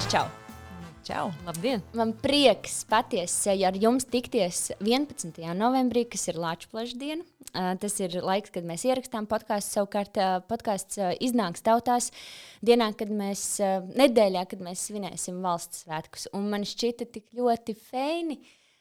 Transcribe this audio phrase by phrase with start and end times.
[0.00, 0.28] Āģis, čau!
[1.04, 1.24] Čau!
[1.44, 1.82] Labdien!
[1.92, 5.42] Man prieks patiesi ar jums tikties 11.
[5.58, 7.26] novembrī, kas ir Latvijas diena.
[7.50, 9.74] Uh, tas ir laiks, kad mēs ierakstām podkāstu.
[9.76, 10.16] Savukārt,
[10.48, 12.08] podkāsts iznāks tautās
[12.64, 13.42] dienā, kad mēs,
[14.00, 16.30] nedēļā, kad mēs svinēsim valsts svētkus.
[16.32, 18.38] Un man šķita tik ļoti feini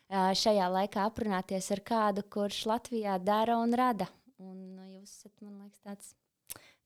[0.07, 4.07] šajā laikā aprunāties ar kādu, kurš Latvijā dara un rada.
[4.39, 6.15] Un uh, jūs esat, man liekas, tāds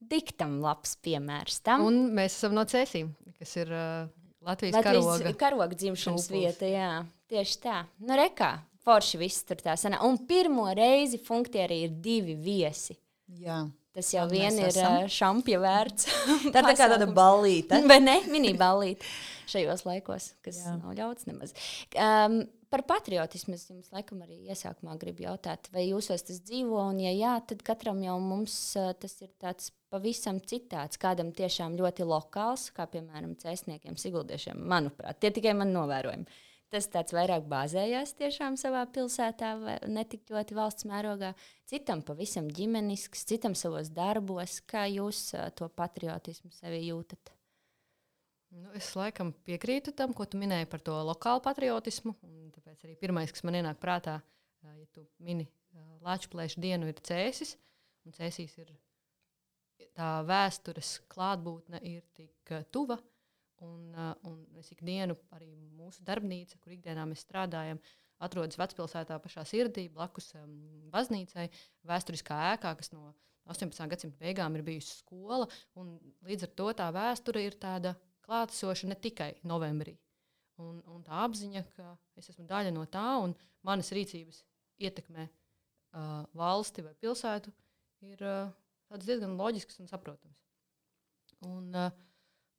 [0.10, 1.86] diktam labs piemērs tam.
[1.86, 4.10] Un mēs esam no Cēsīm, kas ir uh,
[4.44, 5.34] Latvijas, Latvijas karoga.
[5.40, 6.42] karoga dzimšanas šūpulis.
[6.42, 6.70] vieta.
[6.70, 6.90] Jā,
[7.32, 7.84] tieši tā.
[8.04, 10.02] Nu, rekā, forši viss tur tā sanā.
[10.08, 12.98] Un pirmo reizi funktierī ir divi viesi.
[13.40, 13.64] Jā.
[13.94, 14.74] Tas jau vien ir
[15.14, 16.08] šampja vērts.
[16.54, 17.78] Tā ir tā kā tāda ballīte.
[17.92, 18.18] Vai ne?
[18.30, 19.06] Mini-ballīte
[19.54, 20.64] šajos laikos, kas.
[20.64, 20.78] Jā.
[20.80, 21.54] nav ļauts nemaz.
[21.94, 22.42] Um,
[22.74, 27.12] par patriotismu es jums laikam arī iesākumā gribu jautāt, vai jūsos tas dzīvo, un ja
[27.14, 32.72] jā, tad katram jau mums uh, tas ir tāds pavisam citāds, kādam tiešām ļoti lokāls,
[32.74, 36.42] kā piemēram cēsniekiem, siguldiešiem, manuprāt, tie tikai man novērojumi.
[36.74, 39.52] Tas tāds vairāk bāzējās tiešām savā pilsētā,
[39.86, 41.36] ne tik ļoti valsts mērogā.
[41.70, 44.58] Citam pavisam ģimenisks, citam savos darbos.
[44.66, 47.36] Kā jūs uh, to patriotismu sevi jūtat?
[48.54, 52.14] Nu, es laikam piekrītu tam, ko tu minēji par to lokālu patriotismu.
[52.54, 54.20] Tāpēc arī pirmais, kas man ienāk prātā,
[54.64, 55.48] ja tu mini
[56.04, 57.56] Latvijas dienu, ir cēsis.
[58.14, 58.74] Cēsīs ir
[59.98, 63.00] tā vēstures klātbūtne ir tik tuva.
[63.64, 63.94] Un,
[64.28, 67.80] un es ikdienu, arī mūsu darbnīca, kur ikdienā mēs strādājam,
[68.24, 70.58] atrodas vecpilsētā pašā sirdī, blakus um,
[70.92, 71.48] baznīcai,
[71.88, 73.14] vēsturiskā ēkā, kas no
[73.52, 73.88] 18.
[73.92, 75.48] gadsimta beigām ir bijusi skola.
[76.28, 77.96] Līdz ar to tā vēsture ir tāda
[78.34, 79.94] klātesoša ne tikai novembrī.
[80.62, 83.34] Un, un tā apziņa, ka es esmu daļa no tā, un
[83.66, 84.44] manas rīcības
[84.82, 87.54] ietekmē uh, valsti vai pilsētu,
[88.10, 88.52] ir uh,
[89.02, 90.38] diezgan loģisks un saprotams.
[91.48, 91.90] Un, uh,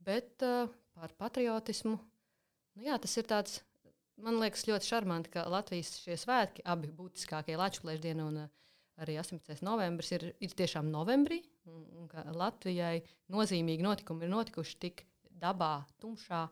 [0.05, 1.95] bet uh, par patriotismu,
[2.75, 3.61] nu jā, tas ir tāds,
[4.21, 8.53] man liekas, ļoti šarmanti, ka Latvijas šie svētki, abi būtiskākie Latvijas diena un uh,
[9.03, 9.63] arī 18.
[9.67, 13.03] novembris, ir, ir tiešām novembrī, un, un Latvijai
[13.33, 15.07] nozīmīgi notikumi ir notikuši tik
[15.41, 16.45] dabā, tumšā,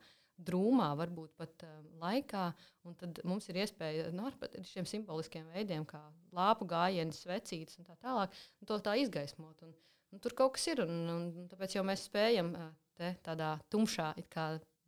[0.42, 2.48] drūmā, varbūt pat um, laikā.
[2.88, 6.00] un Tad mums ir iespēja nu, ar šiem simboliskiem veidiem, kā
[6.34, 9.62] lāpu gājiens, svecītes un tā tālāk, un to tā izgaismot.
[9.66, 9.74] Un,
[10.12, 13.54] un tur kaut kas ir, un, un, un tāpēc jau mēs spējam uh, te tādā
[13.72, 14.12] tumšā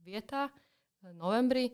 [0.05, 0.65] vietā, uh,
[1.13, 1.69] novembrī,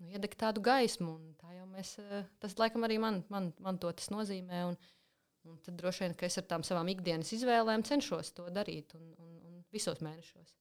[0.00, 1.16] nu, iedegt tādu gaismu.
[1.40, 1.96] Tā mēs,
[2.42, 4.66] tas laikam arī man, man, man to nozīmē.
[4.70, 4.78] Un,
[5.46, 9.12] un tad droši vien, ka es ar tām savām ikdienas izvēlēm cenšos to darīt un,
[9.22, 10.54] un, un visos mēnešos.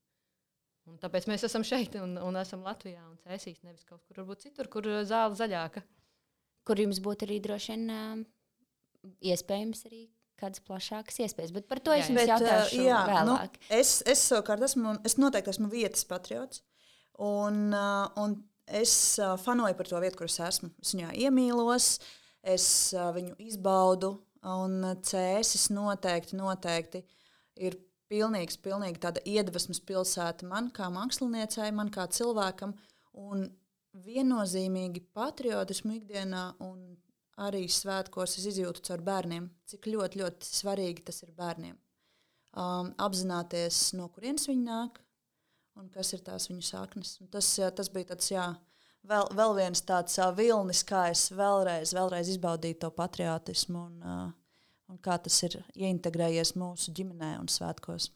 [0.86, 4.46] Un tāpēc mēs esam šeit un, un esam Latvijā un cēsīs, nevis kaut kur varbūt
[4.46, 5.82] citur, kur uh, zāle zaļāka.
[6.66, 8.26] kur jums būtu arī droši vien um,
[9.22, 10.04] iespējams arī
[10.40, 11.54] kādas plašākas iespējas.
[11.56, 13.58] Bet par to es Jā, jums Bet, jautāšu uh, jā, vēlāk.
[13.62, 16.62] Nu, es, es savukārt esmu, es noteikti esmu vietas patriots.
[17.24, 17.72] Un,
[18.20, 18.36] un
[18.68, 18.94] es
[19.46, 20.70] fanoju par to vietu, kur es esmu.
[20.84, 21.90] Es viņā iemīlos,
[22.44, 24.18] es viņu izbaudu.
[24.46, 27.02] Un cēsis noteikti, noteikti
[27.66, 27.80] ir
[28.12, 32.76] pilnīgs, pilnīgi tāda iedvesmas pilsēta man kā māksliniecei, man kā cilvēkam.
[33.16, 33.48] Un
[34.06, 36.98] viennozīmīgi patriotismu ikdienā un
[37.42, 41.76] arī svētkos es izjūtu caur bērniem, cik ļoti, ļoti svarīgi tas ir bērniem.
[42.56, 45.02] Um, apzināties, no kurienes viņi nāk
[45.76, 47.18] un kas ir tās viņu saknes.
[47.24, 48.46] Un tas, tas bija tāds, jā,
[49.08, 54.45] vēl, vēl viens tāds uh, vilnis, kā es vēlreiz, vēlreiz izbaudīju to patriotismu un, uh,
[54.92, 58.12] un kā tas ir ieintegrējies mūsu ģimenē un svētkos.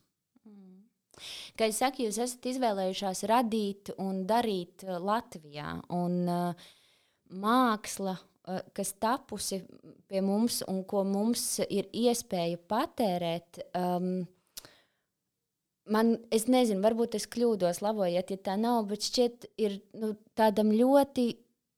[1.60, 5.76] Kā jūs sakat, jūs esat izvēlējušās radīt un darīt uh, Latvijā.
[5.96, 6.68] Un, uh,
[7.44, 9.62] māksla, uh, kas tapusi
[10.10, 14.24] pie mums un ko mums ir iespēja patērēt, um,
[15.92, 20.72] man, es nezinu, varbūt es kļūdos, labojiet, ja tā nav, bet šķiet, ir nu, tādam
[20.72, 21.32] ļoti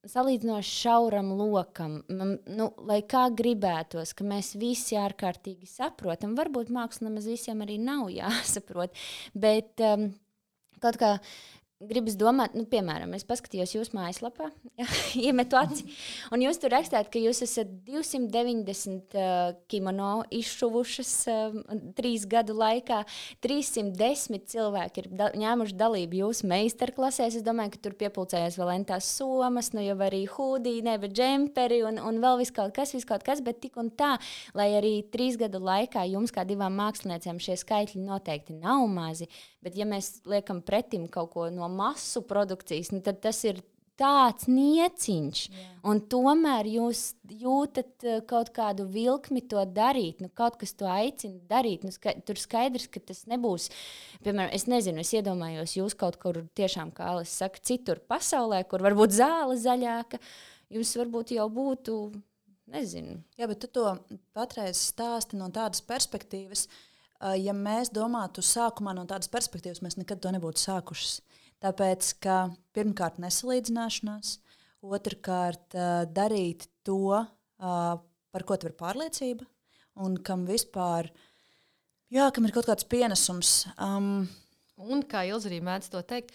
[0.09, 1.99] salīdzinoši šauram lokam.
[2.09, 8.09] Nu, lai kā gribētos, ka mēs visi ārkārtīgi saprotam, varbūt māksla nemaz visiem arī nav
[8.19, 8.97] jāsaprot,
[9.37, 10.09] bet um,
[10.81, 11.15] kaut kā
[11.89, 14.49] gribas domāt, nu, piemēram, es paskatījos jūsu mājaslapā,
[14.79, 14.85] ja,
[15.27, 15.85] iemetu aci,
[16.33, 21.57] un jūs tur rakstāt, ka jūs esat 290 uh, kimono izšuvušas uh,
[21.97, 23.01] trīs gadu laikā.
[23.43, 27.39] 310 cilvēki ir da ņēmuši dalību jūsu meistarklasēs.
[27.39, 31.81] Es domāju, ka tur piepildījās vēl entās somas, nu jau arī hūdī, ne, bet džemperi
[31.87, 34.13] un, un vēl viss kaut kas, vis kaut kas, bet tik un tā,
[34.57, 39.29] lai arī trīs gadu laikā jums kā divām māksliniecēm šie skaitļi noteikti nav mazi.
[39.61, 43.61] Bet, ja mēs liekam pretim kaut ko no masu produkcijas, nu, tad tas ir
[44.01, 45.41] tāds nieciņš.
[45.51, 45.73] Yeah.
[45.91, 51.37] Un tomēr jūs jūtat uh, kaut kādu vilkli to darīt, nu, kaut kas to aicina
[51.49, 51.85] darīt.
[51.85, 53.69] Nu, ska tur skaidrs, ka tas nebūs.
[54.25, 58.83] Piemēram, es nezinu, es iedomājos, jūs kaut kur tiešām, kā Alis saka, citur pasaulē, kur
[58.85, 60.21] varbūt zāle zaļāka.
[60.71, 61.97] Jums varbūt jau būtu,
[62.71, 63.19] nezinu.
[63.37, 63.91] Jā, bet tu to
[64.35, 66.67] patreiz stāsti no tādas perspektīvas.
[67.37, 71.19] Ja mēs domātu sākumā no tādas perspektīvas, mēs nekad to nebūtu sākuši.
[71.61, 72.37] Tāpēc, ka
[72.73, 74.37] pirmkārt, nesalīdzināšanās,
[74.81, 75.75] otrkārt,
[76.09, 77.21] darīt to,
[77.61, 79.45] par ko tev ir pārliecība,
[80.01, 81.11] un kam vispār
[82.11, 83.51] jā, kam ir kaut kāds pienesums.
[83.77, 84.25] Um,
[84.81, 86.33] un kā Ilza arī mēdz to teikt,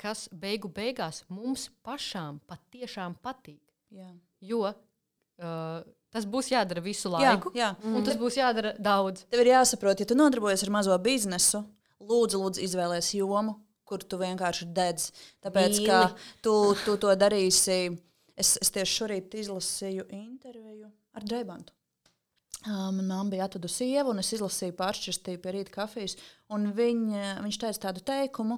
[0.00, 3.62] kas beigu beigās mums pašām patiešām patīk.
[3.94, 4.10] Jā.
[4.44, 5.84] Jo uh,
[6.14, 7.92] tas būs jādara visu laiku, jā, jā.
[7.94, 9.24] un tas būs jādara daudz.
[9.30, 11.62] Tev ir jāsaprot, ja tu nodarbojies ar mazo biznesu,
[12.02, 15.10] lūdzu, lūdzu izvēlēties jomu, kur tu vienkārši dedz.
[15.44, 15.88] Tāpēc, Mīli.
[15.88, 17.78] ka tu, tu to darīsi.
[18.34, 21.74] Es, es tieši šorīt izlasīju interviju ar Dreibantu.
[22.64, 26.16] Manā mamā bija atveda sieva, un es izlasīju pāršķirstīju pie rīta kafijas.
[26.48, 28.56] Viņa, viņš teica tādu teikumu,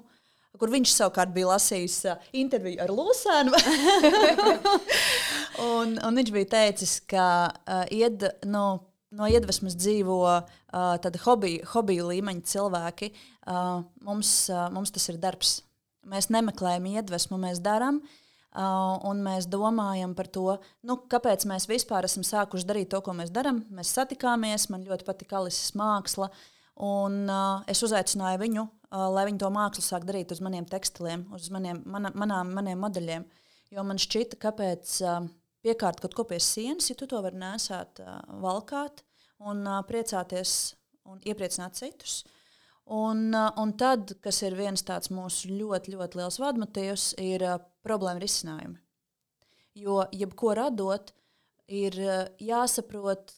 [0.57, 1.97] kur viņš savukārt bija lasījis
[2.39, 3.59] interviju ar Lūsēnu.
[5.67, 8.65] un, un viņš bija teicis, ka uh, ied, no,
[9.11, 13.11] no iedvesmas dzīvo uh, hobiju, hobiju līmeņa cilvēki.
[13.47, 15.61] Uh, mums, uh, mums tas ir darbs.
[16.07, 18.01] Mēs nemeklējam iedvesmu, mēs darām.
[18.57, 20.55] Uh, un mēs domājam par to,
[20.87, 23.61] nu, kāpēc mēs vispār esam sākuši darīt to, ko mēs darām.
[23.71, 26.31] Mēs satikāmies, man ļoti patika Alises māksla,
[26.87, 31.25] un uh, es uzaicināju viņu Uh, lai viņi to mākslu sāk darīt uz maniem tekstiliem,
[31.35, 33.25] uz maniem, mana, manām, maniem modeļiem.
[33.75, 35.25] Jo man šķita, kāpēc uh,
[35.65, 39.03] piekārt kaut ko pie sienas, ja tu to vari nesāt, uh, valkāt
[39.43, 40.53] un priecāties
[41.03, 42.21] un iepriecināt citus.
[42.93, 47.43] Un, un tad, kas ir viens tāds mūsu ļoti, ļoti liels vadmotīvs, ir
[47.83, 48.79] problēma risinājumi.
[49.77, 51.11] Jo jebko radot,
[51.67, 51.99] ir
[52.39, 53.35] jāsaprot,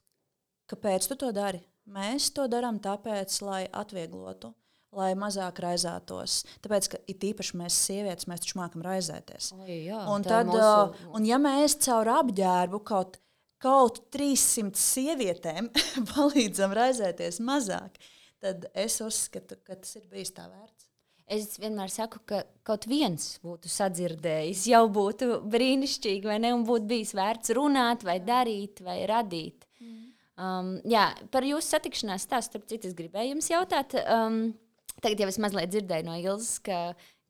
[0.69, 1.63] kāpēc tu to dari.
[1.89, 4.53] Mēs to darām tāpēc, lai atvieglotu
[4.95, 6.43] lai mazāk raizētos.
[6.63, 9.51] Tāpēc, ka it īpaši mēs, sievietes, mēs taču mākam raizēties.
[9.61, 11.09] Ai, jā, un, tad, mūsu...
[11.15, 13.19] un ja mēs caur apģērbu kaut,
[13.61, 15.69] kaut 300 sievietēm
[16.13, 17.99] palīdzam raizēties mazāk,
[18.43, 20.87] tad es uzskatu, ka tas ir bijis tā vērts.
[21.29, 26.55] Es vienmēr saku, ka kaut viens būtu sadzirdējis, jau būtu brīnišķīgi, vai ne?
[26.57, 29.67] Un būtu bijis vērts runāt, vai darīt, vai radīt.
[29.77, 30.07] Mm.
[30.39, 33.93] Um, jā, par jūsu satikšanās stāstu, starp citu, es gribēju jums jautāt.
[34.07, 34.41] Um,
[35.03, 36.79] Tagad jau es mazliet dzirdēju no Ilzas, ka,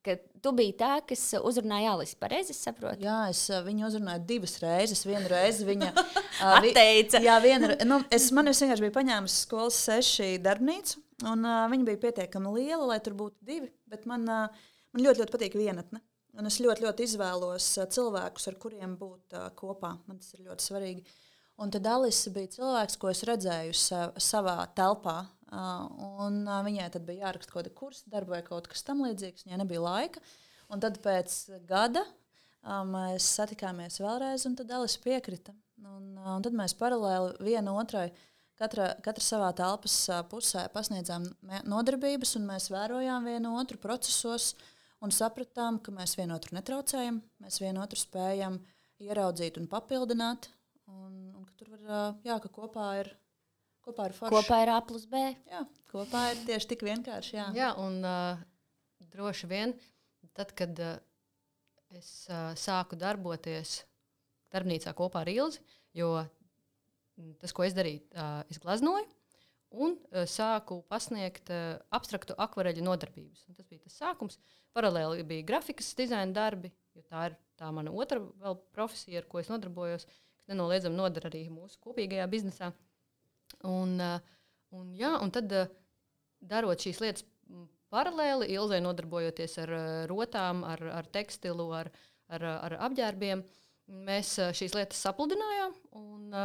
[0.05, 2.17] ka tu biji tā, kas uzrunāja Alisu.
[2.21, 3.03] Pareizi saprotu?
[3.03, 5.03] Jā, es viņu uzrunāju divas reizes.
[5.07, 5.91] Vienu reizi viņa
[6.55, 7.21] atteica.
[7.23, 12.03] jā, viena, nu, es, man vienkārši biju paņēmusi skolas seši darbnīcu, un uh, viņa bija
[12.07, 13.71] pietiekami liela, lai tur būtu divi.
[13.89, 16.03] Bet man, uh, man ļoti, ļoti patīk vienatne.
[16.39, 19.97] Un es ļoti, ļoti izvēlos uh, cilvēkus, ar kuriem būt uh, kopā.
[20.07, 21.19] Man tas ir ļoti svarīgi.
[21.59, 23.73] Un tad Alisa bija cilvēks, ko es redzēju
[24.23, 25.17] savā telpā,
[25.49, 29.47] Un viņai tad bija jāraksta kaut kāda kursa darba vai kaut kas tamlīdzīgs.
[29.47, 30.21] Viņai nebija laika.
[30.69, 31.37] Un tad pēc
[31.69, 32.03] gada
[32.85, 35.55] mēs satikāmies vēlreiz, un tad Elisa piekrita.
[35.79, 38.09] Un, un tad mēs paralēli viena otrai,
[38.59, 39.95] katra, katra savā telpas
[40.29, 41.25] pusē pasniedzām
[41.69, 44.53] nodarbības, un mēs vērojām vienu otru procesos
[45.01, 48.59] un sapratām, ka mēs vienotru netraucējam, mēs vienotru spējam
[48.99, 50.49] ieraudzīt un papildināt.
[50.89, 53.13] Un, un ka tur var, jā, ka kopā ir
[53.89, 54.35] Kopā ar foršu.
[54.35, 55.19] Kopā ir A plus B.
[55.49, 57.31] Jā, kopā ir tieši tik vienkārši.
[57.39, 58.41] Jā, jā un uh,
[59.15, 59.73] droši vien
[60.37, 60.99] tad, kad uh,
[61.97, 63.79] es uh, sāku darboties
[64.53, 65.63] darbnīcā kopā ar Ilzi,
[65.97, 66.11] jo
[67.41, 69.07] tas, ko es darīju, uh, es glaznoju.
[69.73, 73.47] Un uh, sāku pasniegt uh, abstraktu akvareļu nodarbības.
[73.49, 74.37] Un tas bija tas sākums.
[74.77, 78.21] Paralēli bija grafikas dizaina darbi, jo tā ir tā mana otra
[78.73, 80.05] profesija, ar ko es nodarbojos,
[80.37, 82.69] kas nenoliedzami nodara arī mūsu kopīgajā biznesā.
[82.69, 82.88] Uh,
[83.67, 84.19] Un, eh,
[84.75, 85.67] un, jā, un tad, eh,
[86.39, 87.25] darot šīs lietas
[87.91, 91.91] paralēli, Ilzai nodarbojoties ar eh, rotām, ar, ar tekstilu, ar,
[92.29, 93.43] ar, ar apģērbiem,
[94.05, 96.35] mēs šīs lietas sapludinājām un,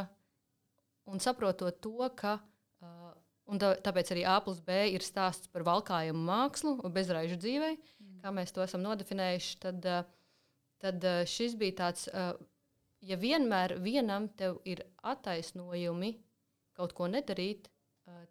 [1.05, 2.41] un saprotot to, ka.
[3.45, 8.15] Un tā, tāpēc arī A plus B ir stāsts par valkājumu mākslu, bezraižu dzīvei, mm.
[8.23, 9.59] kā mēs to esam nodefinējuši.
[9.61, 9.89] Tad,
[10.81, 12.07] tad šis bija tāds,
[13.05, 14.31] ja vienmēr vienam
[14.65, 16.15] ir attaisnojumi
[16.77, 17.71] kaut ko nedarīt,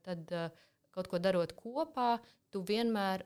[0.06, 0.32] tad
[0.94, 2.18] kaut ko darot kopā,
[2.54, 3.24] tu vienmēr,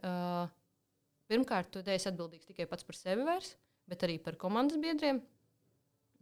[1.28, 3.56] pirmkārt, tu esi atbildīgs tikai pats par sevi vairs,
[3.88, 5.20] bet arī par komandas biedriem,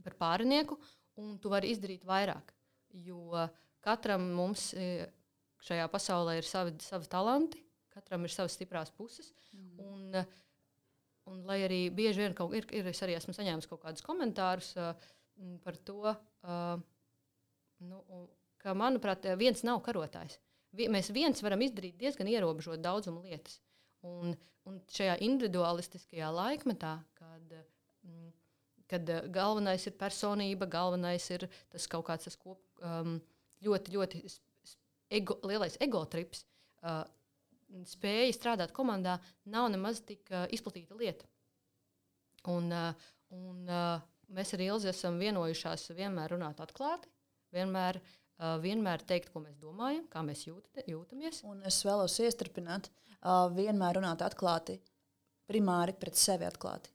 [0.06, 0.80] par pārinieku,
[1.22, 2.54] un tu vari izdarīt vairāk.
[3.06, 3.46] Jo
[3.86, 4.72] katram mums
[5.66, 7.62] šajā pasaulē ir savi, savi talanti,
[7.94, 9.32] katram ir savas stiprās puses.
[9.56, 9.86] Mm.
[9.86, 10.25] Un,
[11.32, 14.74] un lai arī bieži vien kaut, ir, ir, es arī esmu saņēmis kaut kādus komentārus
[14.78, 14.92] uh,
[15.64, 16.75] par to, uh,
[17.86, 18.02] nu,
[18.65, 20.39] ka, manuprāt, viens nav karotājs.
[20.75, 23.60] Mēs viens varam izdarīt diezgan ierobežot daudzumu lietas.
[24.05, 24.34] Un,
[24.67, 27.53] un šajā individualistiskajā laikmetā, kad,
[28.05, 28.31] mm,
[28.91, 33.19] kad galvenais ir personība, galvenais ir tas kaut kāds tas kop, um,
[33.65, 34.24] ļoti, ļoti
[35.22, 36.43] ego, lielais ego trips.
[36.86, 37.03] Uh,
[37.89, 39.15] spēja strādāt komandā
[39.50, 41.25] nav nemaz tik uh, izplatīta lieta.
[42.51, 44.03] Un, uh, un, uh,
[44.36, 47.10] mēs ar Ilzi esam vienojušās vienmēr runāt atklāti,
[47.55, 48.22] vienmēr, uh,
[48.63, 51.42] vienmēr teikt, ko mēs domājam, kā mēs jūt, jūtamies.
[51.48, 54.80] Un es vēlos iestrādāt, uh, vienmēr runāt atklāti,
[55.50, 56.92] primāri pret sevi atklāti.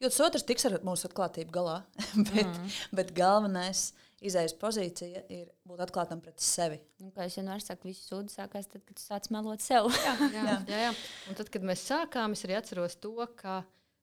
[0.00, 1.80] Jo tas otrs tiks ar mūsu atklātību galā,
[2.30, 2.70] bet, mm.
[2.96, 3.90] bet galvenais
[4.24, 6.80] izējas pozīcija ir būt atklātam pret sevi.
[7.00, 9.90] Nu, kā jau vienmēr saku, viss sūdzības sākās tad, kad tu sāc melot sev.
[9.92, 10.56] jā, jā, jā.
[10.72, 10.94] jā, jā.
[11.28, 13.60] Un tad, kad mēs sākām, es arī atceros to, ka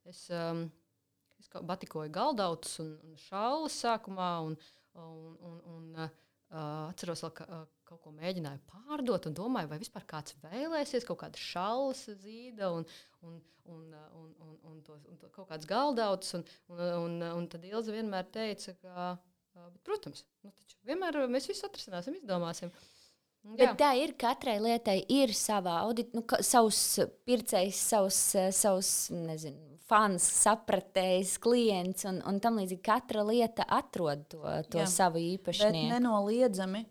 [0.07, 0.67] es, um,
[1.41, 4.31] es batikoju galdautus un, un šālas sākumā.
[4.47, 4.57] Un,
[4.97, 9.79] un, un, un, Uh, atceros, vēl, ka uh, kaut ko mēģināju pārdot, un domāju, vai
[9.81, 12.87] vispār kāds vēlēsies kaut kādu šālu zīda un,
[13.27, 13.39] un,
[13.71, 16.35] un, un, un, un, tos, un to, kaut kādas galdautus.
[16.39, 19.07] Un, un, un, un tad Ilza vienmēr teica, ka
[19.87, 20.53] protams, nu,
[20.87, 22.71] vienmēr mēs visu atrisināsim, izdomāsim.
[23.47, 23.57] Jā.
[23.61, 26.81] Bet tā ir katrai lietai, ir sava audit, nu, savs
[27.27, 28.19] pircējs, savs,
[28.57, 32.83] savs nezinu, fans, sapratējs, klients un, un tam līdzīgi.
[32.83, 34.89] Katra lieta atrod to, to Jā.
[34.91, 35.23] savu.
[35.45, 36.85] Bet nenoliedzami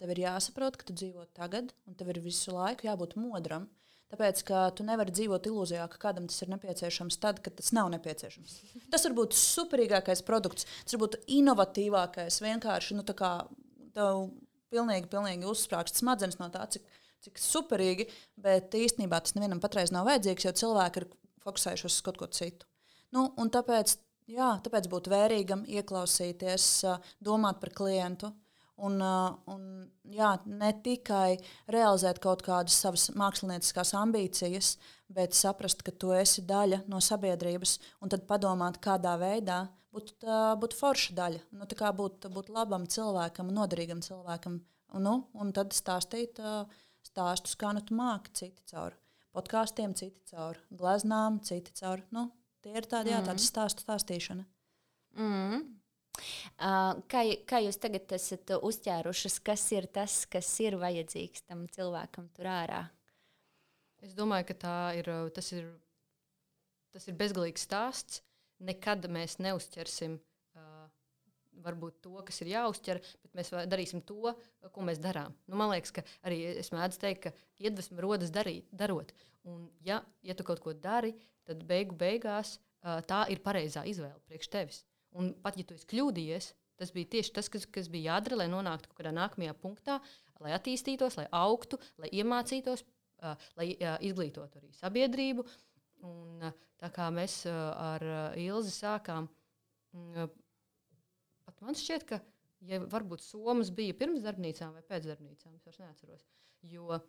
[0.00, 3.68] tev ir jāsaprot, ka tu dzīvo tagad, un tev ir visu laiku jābūt modram.
[4.10, 7.92] Tāpēc, ka tu nevari dzīvot ilūzijā, ka kādam tas ir nepieciešams tad, kad tas nav
[7.92, 8.56] nepieciešams.
[8.90, 12.40] Tas var būt superīgākais produkts, tas var būt inovatīvākais.
[12.42, 14.24] Vienkārši nu, tev
[14.74, 16.82] pilnīgi, pilnīgi uzsprāgst smadzenes no tā, cik,
[17.22, 18.08] cik superīgi,
[18.42, 21.08] bet īstenībā tas nevienam patreiz nav vajadzīgs, jo cilvēki ir
[21.44, 22.68] fokusējušies uz kaut ko citu.
[23.14, 23.96] Nu, tāpēc,
[24.30, 26.68] jā, tāpēc būtu vērīgam ieklausīties,
[27.24, 28.30] domāt par klientu
[28.80, 28.96] Un,
[29.52, 29.64] un,
[30.08, 31.36] jā, ne tikai
[31.72, 34.70] realizēt kaut kādas savas mākslinieckās ambīcijas,
[35.12, 39.60] bet saprast, ka tu esi daļa no sabiedrības, un tad padomāt, kādā veidā
[39.92, 40.14] būt,
[40.62, 41.42] būt forša daļa.
[41.58, 41.68] Nu,
[42.00, 44.62] būt, būt labam cilvēkam, noderīgam cilvēkam.
[44.96, 46.40] Nu, un tad stāstīt
[47.04, 48.96] stāstus, kā nu tu māki citi caur
[49.36, 52.02] podkāstiem, citi caur gleznām, citi caur.
[52.14, 52.28] Nu,
[52.64, 53.16] tie ir tādi, mm.
[53.16, 54.46] jā, tādi stāstu stāstīšana.
[55.18, 55.66] Mm.
[57.10, 62.50] Kā, kā jūs tagad esat uzķērušas, kas ir tas, kas ir vajadzīgs tam cilvēkam tur
[62.50, 62.82] ārā?
[64.04, 65.68] Es domāju, ka ir, tas, ir,
[66.92, 68.22] tas ir bezgalīgs stāsts.
[68.60, 70.29] Nekad mēs neuzķersim uh,
[71.64, 74.34] varbūt to, kas ir jāuzķer, bet mēs darīsim to,
[74.72, 75.34] ko mēs darām.
[75.46, 79.12] Nu, man liekas, ka arī es mēdzu teikt, ka iedvesma rodas darīt, darot.
[79.48, 81.14] Un, ja, ja tu kaut ko dari,
[81.48, 84.82] tad beigu beigās tā ir pareizā izvēle priekš tevis.
[85.18, 88.50] Un pat ja tu esi kļūdījies, tas bija tieši tas, kas, kas bija jādara, lai
[88.52, 89.98] nonāktu kaut kādā nākamajā punktā,
[90.40, 92.84] lai attīstītos, lai augtu, lai iemācītos,
[93.58, 93.72] lai
[94.06, 95.44] izglītotu arī sabiedrību.
[96.08, 96.46] Un,
[96.80, 98.04] tā kā mēs ar
[98.40, 100.30] Ilzi sākām, uh,
[101.46, 102.20] pat man šķiet, ka
[102.68, 106.26] ja varbūt Somas bija pirms darbnīcām vai pēc darbnīcām, es vairs neatceros.
[106.68, 107.00] Jo uh,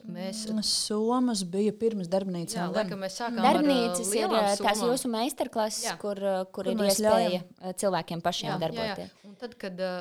[0.00, 0.46] Mēs...
[0.50, 2.72] Mm, Somas bija pirms darbnīcām.
[2.72, 5.92] Jā, laikam, mēs sākām Darbnīcas ar, ir tās jūsu meistarklases, jā.
[6.00, 7.76] kur, kur, kur ir iespēja ļaujam.
[7.82, 9.04] cilvēkiem pašiem jā, darboties.
[9.04, 9.28] Jā, jā.
[9.28, 10.00] Un tad, kad uh,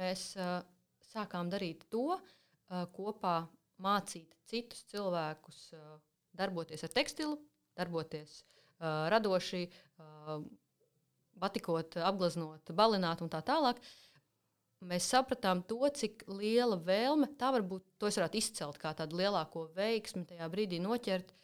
[0.00, 0.58] mēs uh,
[1.12, 3.36] sākām darīt to, uh, kopā
[3.80, 5.96] mācīt citus cilvēkus uh,
[6.36, 7.38] darboties ar tekstilu,
[7.80, 9.64] darboties uh, radoši,
[10.02, 10.42] uh,
[11.40, 13.80] batikot, apgleznot, balināt un tā tālāk.
[14.90, 17.84] Mēs sapratām to, cik liela vēlme tā var būt.
[18.00, 21.34] To es varētu izcelt kā tādu lielāko veiksmi tajā brīdī noķert.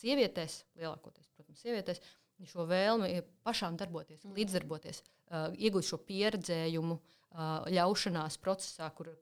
[0.00, 2.00] Sievietēs, lielākoties, protams, sievietēs,
[2.48, 4.32] šo vēlmi pašām darboties, mm.
[4.38, 5.02] līdzdarboties,
[5.60, 9.12] iegūt šo pieredzējumu, uh, ļaušanās procesā, kur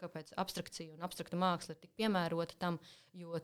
[0.40, 2.78] abstrakcija un abstrakta māksla ir tik piemērota tam,
[3.12, 3.36] jo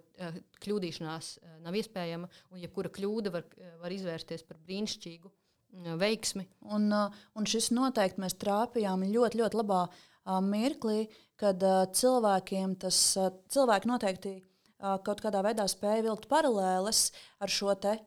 [0.65, 3.45] kļūdīšanās nav iespējama, un jebkura kļūda var,
[3.83, 5.33] var izvērsties par brīnišķīgu
[6.01, 6.47] veiksmi.
[6.73, 9.83] Un, un šis noteikti mēs trāpījām ļoti, ļoti labā
[10.49, 11.61] mirklī, kad
[11.93, 12.99] cilvēkiem tas
[13.53, 14.35] cilvēki noteikti
[14.81, 17.11] kaut kādā veidā spēja vilkt paralēles
[17.43, 17.99] ar šo te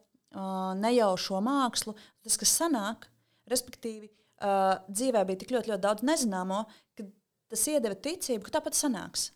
[0.81, 1.93] nejaušo mākslu.
[2.25, 3.07] Tas, kas sanāk,
[3.49, 4.09] respektīvi,
[4.41, 6.65] dzīvē bija tik ļoti, ļoti daudz nezināmo,
[6.97, 7.07] ka
[7.49, 9.31] tas iedeva ticību, ka tāpat sanāks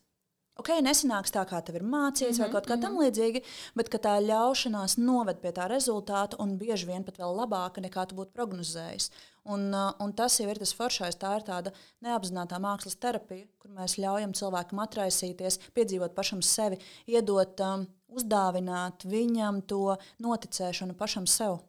[0.62, 2.82] ok, nesanāks tā, kā tev ir mācīts, mm -hmm, vai kaut kā mm -hmm.
[2.82, 3.42] tam līdzīga,
[3.76, 8.16] bet tā ļaušanās noved pie tā rezultāta un bieži vien pat vēl labāka nekā tu
[8.16, 9.10] būtu prognozējis.
[9.44, 11.16] Un, uh, un tas jau ir tas foršais.
[11.16, 16.78] Tā ir tāda neapzināta mākslas terapija, kur mēs ļaujam cilvēkam atraisīties, piedzīvot pašam sevi,
[17.08, 21.60] iedot um, uzdāvināt viņam to noticēšanu pašam sev.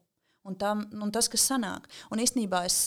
[0.42, 1.84] Un, tam, un tas, kas sanāk.
[2.10, 2.80] Un īstenībā es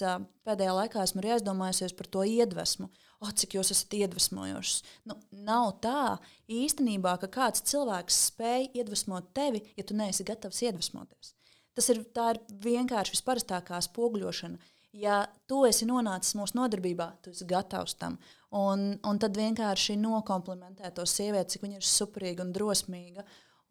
[0.48, 2.90] pēdējā laikā esmu arī aizdomājusies par to iedvesmu.
[3.24, 4.82] O, cik jūs esat iedvesmojošs.
[5.08, 5.16] Nu,
[5.48, 6.18] nav tā
[6.52, 11.32] īstenībā, ka kāds cilvēks spēj iedvesmot tevi, ja tu neesi gatavs iedvesmoties.
[11.76, 14.60] Tas ir, ir vienkārši visparastākā spoguļošana.
[14.96, 18.16] Ja tu esi nonācis mūsu nodarbībā, tu esi gatavs tam.
[18.56, 23.26] Un, un tad vienkārši nokomplimentē to sievieti, cik viņa ir superīga un drosmīga.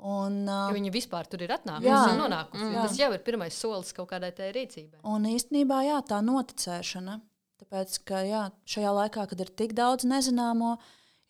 [0.05, 2.67] Un, uh, ja viņa vispār tur ir atnākusi jā, un nonākusi.
[2.75, 2.83] Jā.
[2.83, 4.99] Tas jau ir pirmais solis kaut kādai tai rīcībai.
[5.07, 7.21] Un īstenībā jā, tā noticēšana.
[7.63, 10.75] Tāpēc, ka jā, šajā laikā, kad ir tik daudz nezināmo,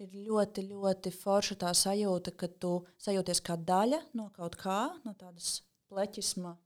[0.02, 5.12] ir ļoti, ļoti forša tā sajūta, ka tu sajūties kā daļa no kaut kā, no
[5.12, 5.60] tādas
[5.92, 6.56] pleķisma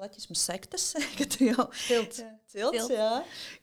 [0.00, 0.84] Latvijas sektas,
[1.18, 2.88] ka tu jau cilts, cilts, cilts.
[2.94, 3.10] Jā,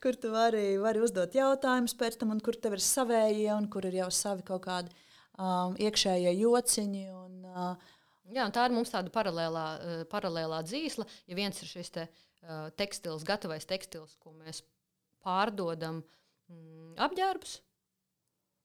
[0.03, 3.87] kur tu vari, vari uzdot jautājumus pēc tam, un kur tev ir savējie, un kur
[3.89, 4.93] ir jau savi kaut kādi
[5.37, 7.05] um, iekšējie jociņi.
[7.13, 7.93] Un, uh,
[8.35, 11.05] Jā, tā ir mums tāda paralēlā, uh, paralēlā dzīsla.
[11.31, 12.07] Ja viens ir šis te,
[12.43, 14.59] uh, tekstils, gatavais tekstils, ko mēs
[15.23, 16.01] pārdodam,
[16.51, 17.53] mm, apģērbus,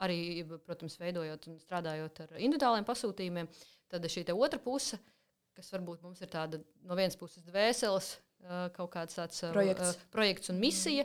[0.02, 0.18] arī,
[0.66, 3.50] protams, veidojot un strādājot ar individuāliem pasūtījumiem,
[3.92, 4.98] tad šī otra puse
[5.56, 8.14] kas varbūt mums ir tāda no vienas puses dvēseles,
[8.76, 11.04] kaut kāds tāds projekts, projekts un misija,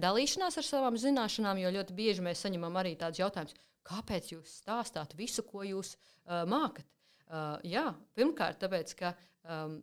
[0.00, 5.14] dalīšanās ar savām zināšanām, jo ļoti bieži mēs saņemam arī tādus jautājumus, kāpēc jūs stāstāt
[5.18, 6.86] visu, ko jūs uh, mākat.
[7.24, 7.86] Uh, jā,
[8.16, 9.14] pirmkārt, tāpēc, ka
[9.48, 9.78] um,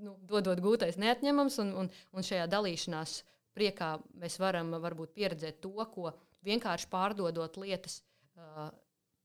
[0.00, 3.16] nu, dodot gūtais neatņemams, un, un, un šajā dalīšanās
[3.56, 6.12] priekā mēs varam varbūt pieredzēt to, ko
[6.46, 8.00] vienkārši pārdodot lietas.
[8.38, 8.70] Uh,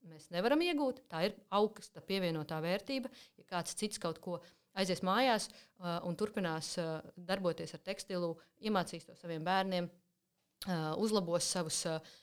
[0.10, 1.04] mēs nevaram iegūt.
[1.12, 3.12] Tā ir augsta pievienotā vērtība.
[3.40, 4.40] Ja kāds cits kaut ko
[4.76, 8.34] aizies mājās uh, un turpinās uh, darboties ar tekstilu,
[8.66, 12.16] iemācīs to saviem bērniem, uh, uzlabos savus uh,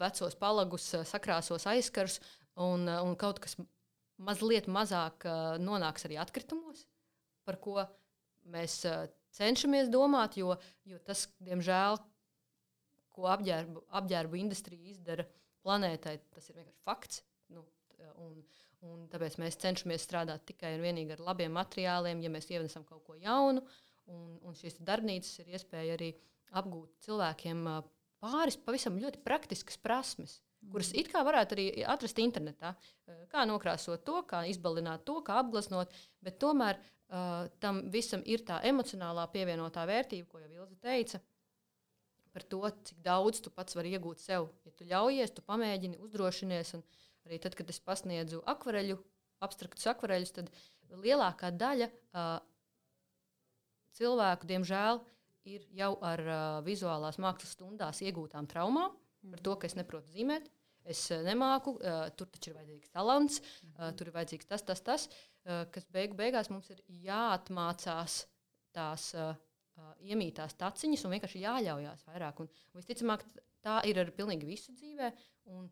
[0.00, 2.18] vecos palagus, uh, sakrāsos aizkarus
[2.56, 3.56] un, uh, un kaut kas
[4.22, 5.24] mazliet mazāk
[5.58, 6.84] nonāks arī atkritumos,
[7.48, 7.80] par ko
[8.52, 8.76] mēs
[9.34, 10.54] cenšamies domāt, jo,
[10.86, 11.98] jo tas, diemžēl,
[13.12, 15.26] ko apģērbu, apģērbu industrija izdara
[15.64, 17.22] planētai, tas ir vienkārši fakts.
[17.52, 17.64] Nu,
[18.22, 18.36] un,
[18.88, 23.04] un tāpēc mēs cenšamies strādāt tikai un vienīgi ar labiem materiāliem, ja mēs ieviesam kaut
[23.06, 23.64] ko jaunu.
[24.12, 26.10] Un, un šīs darbnīcas ir iespēja arī
[26.58, 27.68] apgūt cilvēkiem
[28.22, 30.38] pāris pavisam ļoti praktiskas prasmes,
[30.70, 32.74] kuras it kā varētu arī atrast internetā.
[33.32, 38.60] Kā nokrāsot to, kā izbalināt to, kā apgleznot, bet tomēr uh, tam visam ir tā
[38.70, 41.22] emocionālā pievienotā vērtība, ko jau Ilza teica
[42.32, 44.48] par to, cik daudz tu pats vari iegūt sev.
[44.64, 46.76] Ja tu ļaujies, tu pamēģini, uzdrošinies.
[47.26, 48.96] Arī tad, kad es pasniedzu akvareļu,
[49.44, 50.48] abstraktus akvareļus, tad
[51.02, 52.38] lielākā daļa uh,
[53.98, 55.02] cilvēku, diemžēl,
[55.48, 59.34] ir jau ar uh, vizuālās mākslas stundās iegūtām traumām mm.
[59.34, 60.48] par to, ka es neprotu zīmēt.
[60.88, 63.40] Es uh, nemāku, uh, tur taču ir vajadzīgs talants,
[63.76, 65.06] uh, tur ir vajadzīgs tas, tas, tas,
[65.46, 68.22] uh, kas beigu beigās mums ir jāatmācās
[68.74, 69.34] tās uh,
[69.78, 72.42] uh, iemītās taciņas un vienkārši jāļaujās vairāk.
[72.42, 73.26] Un, visticamāk,
[73.62, 75.12] tā ir ar pilnīgi visu dzīvē.
[75.54, 75.70] Un,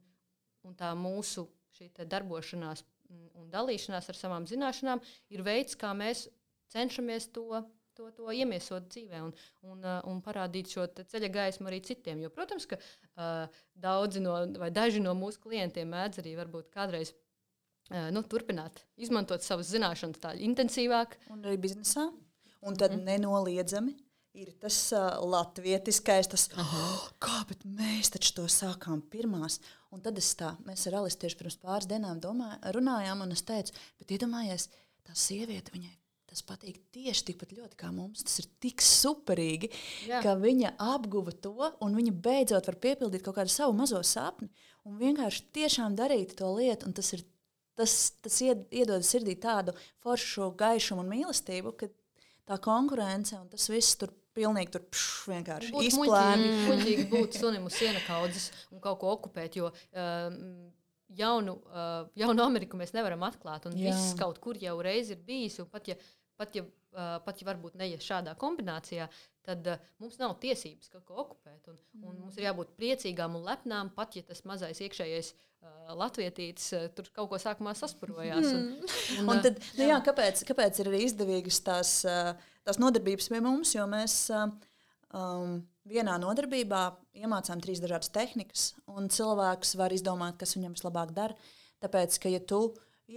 [0.67, 1.49] un tā mūsu
[1.81, 5.03] darbošanās un dalīšanās ar savām zināšanām
[5.35, 6.27] ir veids, kā mēs
[6.73, 7.65] cenšamies to.
[8.01, 9.33] To, to iemiesot dzīvē un,
[9.69, 12.23] un, un parādīt šo ceļa gaismu arī citiem.
[12.25, 17.11] Jo, protams, ka uh, daudzi no, vai daži no mūsu klientiem mēdz arī varbūt kādreiz
[17.13, 21.19] uh, nu, turpināt izmantot savas zināšanas tā intensīvāk.
[21.35, 22.07] Un arī biznesā.
[22.65, 23.05] Un tad mm.
[23.05, 23.99] nenoliedzami
[24.41, 29.61] ir tas uh, latvietiskais, tas, oh, kā mēs taču to sākām pirmās.
[29.93, 33.45] Un tad es tā, mēs ar Alisu tieši pirms pāris dienām domā, runājām, un es
[33.45, 34.71] teicu, bet iedomājies,
[35.05, 36.00] tā sieviete viņai.
[36.31, 38.23] Tas patīk tieši tikpat ļoti kā mums.
[38.23, 39.73] Tas ir tik superīgi,
[40.07, 40.21] Jā.
[40.23, 44.47] ka viņa apguva to, un viņa beidzot var piepildīt kaut kādu savu mazo sapni.
[44.87, 47.27] Un vienkārši tiešām darīt to lietu, tas, ir,
[47.79, 51.91] tas, tas iedod sirdī tādu foršu gaišumu un mīlestību, ka
[52.47, 56.51] tā konkurence un tas viss tur pilnīgi tur pš, vienkārši izplēna.
[56.69, 60.39] Muļķīgi būt sunim uz siena kaudzes un kaut ko okupēt, jo um,
[61.19, 63.67] jaunu, uh, jaunu Ameriku mēs nevaram atklāt.
[63.69, 63.91] Un Jā.
[63.91, 65.59] viss kaut kur jau reiz ir bijis.
[65.73, 65.99] Pat ja,
[66.41, 69.07] pat, ja, uh, pat ja varbūt neies šādā kombinācijā,
[69.47, 71.69] tad uh, mums nav tiesības kaut ko okupēt.
[71.69, 72.09] Un, mm.
[72.09, 76.89] un mums ir jābūt priecīgām un lepnām, pat ja tas mazais iekšējais uh, latvietītis uh,
[76.97, 78.49] tur kaut ko sākumā sasprojās.
[78.49, 78.73] Mm.
[78.81, 82.33] Un, un, un tad, nu, jā, kāpēc, kāpēc ir arī izdevīgas tās, uh,
[82.67, 83.77] tās nodarbības pie mums?
[83.77, 84.49] Jo mēs uh,
[85.17, 86.85] um, vienā nodarbībā
[87.21, 91.51] iemācām trīs dažādas tehnikas, un cilvēks var izdomāt, kas viņam vislabāk dara.
[91.81, 92.61] Tāpēc, ka ja tu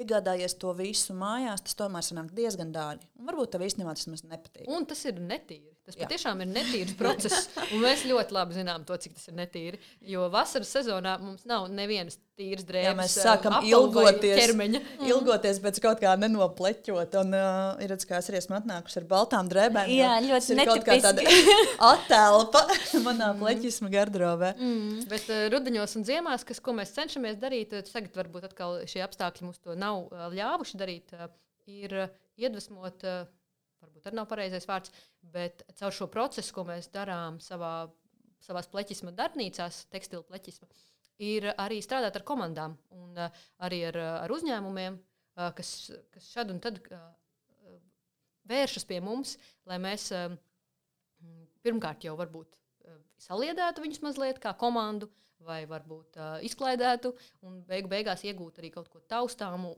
[0.01, 3.08] iegādājies to visu mājās, tas tomēr sanāk diezgan dārgi.
[3.19, 4.67] Un varbūt tev īstenībā tas nepatīk.
[4.71, 5.72] Un tas ir netīri.
[5.83, 6.05] Tas Jā.
[6.05, 9.79] patiešām ir netīrs process, un mēs ļoti labi zinām to, cik tas ir netīri.
[10.07, 12.87] Jo vasaras sezonā mums nav nevienas tīras drēbes.
[12.87, 14.53] Jā, mēs sākam ilgoties,
[15.11, 17.19] ilgoties pēc kaut kā nenopleķot.
[17.19, 19.91] Un uh, ir redzams, kā es arī esmu atnākusi ar baltām drēbēm.
[19.91, 20.71] Jā, ļoti netipiski.
[20.71, 21.27] Kaut kā tāda
[21.91, 22.63] attēlpa
[23.03, 23.43] manā mm.
[23.43, 24.55] pleķisma gardrobē.
[24.55, 25.05] Mm.
[25.11, 29.51] Bet uh, rudeņos un ziemās, kas, ko mēs cenšamies darīt, tagad varbūt atkal šie apstākļi
[29.51, 31.27] mums to nav uh, ļāvuši darīt, uh,
[31.67, 33.03] ir uh, iedvesmot.
[33.03, 33.41] Uh,
[33.83, 34.93] varbūt arī nav pareizais vārds,
[35.33, 37.73] bet caur šo procesu, ko mēs darām savā,
[38.43, 40.69] savā pleķisma darbnīcās, tekstilu pleķisma,
[41.23, 46.53] ir arī strādāt ar komandām un uh, arī ar, ar uzņēmumiem, uh, kas, kas šad
[46.55, 47.03] un tad uh,
[48.49, 49.37] vēršas pie mums,
[49.69, 50.09] lai mēs
[51.63, 52.57] pirmkārt jau varbūt
[53.23, 55.07] saliedētu viņus mazliet kā komandu,
[55.43, 56.17] vai varbūt
[56.47, 57.13] izklaidētu,
[57.47, 59.73] un beigu beigās iegūt arī kaut ko taustāmu.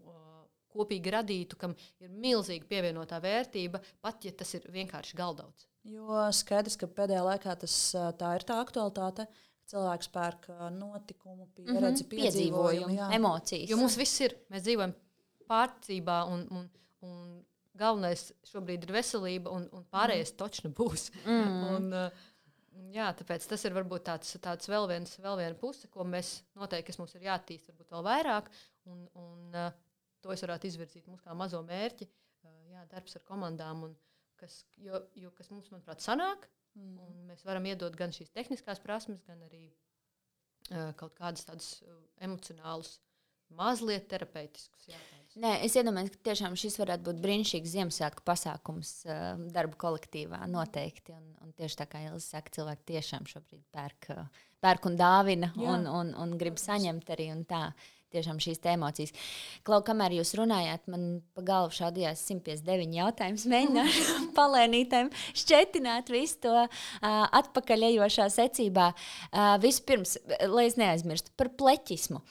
[0.75, 5.67] Uh, kopīgi radītu, kam ir milzīga pievienotā vērtība, pat ja tas ir vienkārši galdauts.
[5.85, 7.75] Jo skaidrs, ka pēdējā laikā tas,
[8.19, 9.27] tā ir tā aktualitāte.
[9.69, 10.43] Cilvēks pērk
[10.75, 13.07] notikumu, pieredzi, mm -hmm, piedzīvojumu, jā.
[13.17, 13.69] emocijas.
[13.71, 14.93] Jo mums viss ir, mēs dzīvojam
[15.49, 16.67] pārcībā, un, un,
[17.01, 17.23] un
[17.73, 20.37] galvenais šobrīd ir veselība, un, un pārējais mm.
[20.37, 21.07] točni būs.
[21.25, 21.63] Mm.
[21.71, 21.89] un,
[22.93, 26.97] jā, tāpēc tas ir varbūt tāds, tāds vēl, viens, vēl viena puse, ko mēs noteikti,
[27.01, 28.53] mums ir jāattīst, varbūt vēl vairāk.
[28.85, 29.57] Un, un,
[30.25, 32.09] to es varētu izvirzīt mums kā mazo mērķi,
[32.73, 33.95] jā, darbs ar komandām, un
[34.41, 36.49] kas, jo, jo, kas mums, manuprāt, sanāk.
[36.75, 37.27] Mm.
[37.29, 42.97] Mēs varam iedot gan šīs tehniskās prasmes, gan arī uh, kaut kādas tādas uh, emocionālas,
[43.55, 45.37] mazliet terapeitiskas jautājumus.
[45.39, 50.41] Nē, es iedomājos, ka tiešām šis varētu būt brīnišķīgs Ziemassvētku pasākums uh, darba kolektīvā.
[50.51, 51.15] Noteikti.
[51.15, 54.09] Un, un tieši tā kā Ilza saka, cilvēki tiešām šobrīd pērk,
[54.63, 55.75] pērk un dāvina Jā.
[55.75, 57.29] un, un, un grib saņemt arī.
[57.47, 57.67] Tā
[58.15, 59.13] tiešām šīs emocijas.
[59.67, 66.55] Klau, kamēr jūs runājāt, man pa galvu šādījās 159 jautājumus, mēģināšu palēnītēm šķetināt visu to
[66.63, 66.71] uh,
[67.41, 68.91] atpakaļejošā secībā.
[69.29, 70.17] Uh, vispirms,
[70.51, 72.23] lai es neaizmirstu par pleķismu.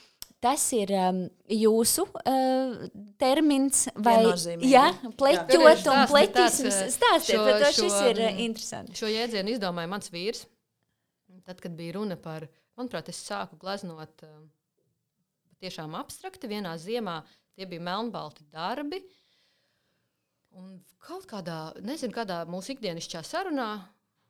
[0.43, 2.83] Tas ir um, jūsu uh,
[3.21, 4.19] termins, vai
[4.67, 4.83] jā,
[5.17, 6.81] pleķot un pleķisms.
[6.93, 8.97] Stāstiet par to, šis ir uh, interesanti.
[8.99, 10.43] Šo jēdzienu izdomāja mans vīrs.
[11.45, 12.45] Tad, kad bija runa par,
[12.77, 14.37] manuprāt, es sāku gleznot uh,
[15.63, 16.49] tiešām abstrakti.
[16.51, 17.21] Vienā ziemā
[17.55, 19.01] tie bija melnbalti darbi.
[20.55, 23.69] Un kaut kādā, nezinu, kādā mūsu ikdienišķā sarunā,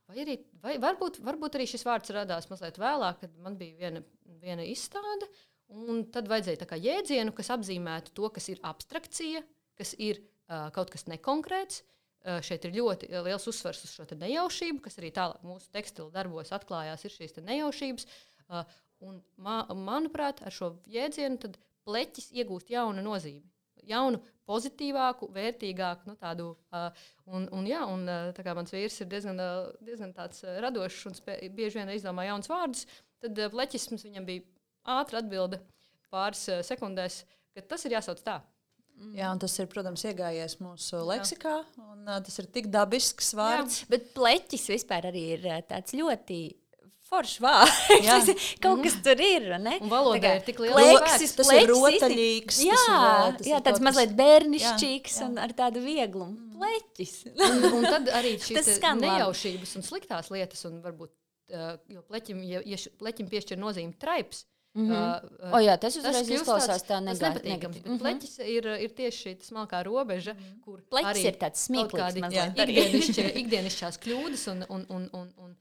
[0.09, 4.01] vai arī vai varbūt, varbūt arī šis vārds radās mazliet vēlāk, kad man bija viena,
[4.41, 5.29] viena izstāde.
[5.69, 9.41] Un tad vajadzēja jēdzienu, kas apzīmētu to, kas ir abstrakcija,
[9.77, 11.81] kas ir uh, kaut kas nekonkrēts.
[12.25, 16.53] Uh, šeit ir ļoti liels uzsvers uz šo nejaušību, kas arī tālāk mūsu tekstilu darbos
[16.57, 18.09] atklājās, ir šīs nejaušības.
[18.45, 18.61] Uh,
[19.03, 21.51] Un, ma, manuprāt, ar šo jēdzienu
[21.85, 23.43] pleķis iegūst jaunu nozīmi.
[23.85, 26.47] Jaunu, pozitīvāku, vērtīgāku, nu, tādu.
[26.73, 26.87] Uh,
[27.29, 29.41] un, un, jā, un tā kā mans vīrs ir diezgan,
[29.85, 32.85] diezgan tāds, radošs un spē, bieži vien izdomā jaunus vārdus,
[33.21, 34.45] tad pleķisms viņam bija
[34.97, 35.61] ātra atbilde
[36.13, 38.39] pāris sekundēs, ka tas ir jāsauc tā.
[38.95, 39.15] Mm.
[39.17, 41.55] Jā, un tas ir, protams, iegājies mūsu leksikā.
[41.83, 43.81] Un, uh, tas ir tik dabisks vārds.
[43.83, 46.39] Jā, bet pleķis vispār arī ir tāds ļoti
[47.09, 48.31] foršs vārds.
[48.63, 49.49] Kaut kas tur ir.
[49.61, 49.77] Ne?
[49.83, 52.61] Un valodā ir tik liela pleksis, tas ir rotaļīgs.
[52.65, 52.79] Jā,
[53.37, 55.29] tas jā tāds mazliet bērnišķīgs jā, jā.
[55.29, 56.33] un ar tādu vieglumu.
[56.33, 56.55] Mm.
[56.55, 57.13] Pleķis.
[57.35, 61.13] un, un tad arī šīs nejaušības un sliktās lietas, un varbūt,
[61.53, 65.47] uh, jo pleķim, ja, ja pleķim piešķir nozīmi traips, Mm -hmm.
[65.47, 67.77] uh, o, jā, tas uzreiz izklausās tā nepatīkami.
[67.79, 67.99] Mm -hmm.
[68.01, 70.59] Pleķis ir, ir tieši šī smalkā robeža, mm -hmm.
[70.65, 75.55] kur pleķis ir tāds smieklīgs, ikdienišķās kļūdas un, un, un, un, un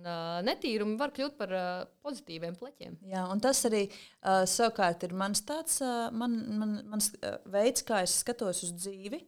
[0.00, 1.64] Un uh, netīrumi var kļūt par uh,
[2.06, 2.94] pozitīviem pleķiem.
[3.10, 7.84] Jā, un tas arī uh, savukārt ir mans, tāds, uh, man, man, mans uh, veids,
[7.84, 9.20] kā es skatos uz dzīvi.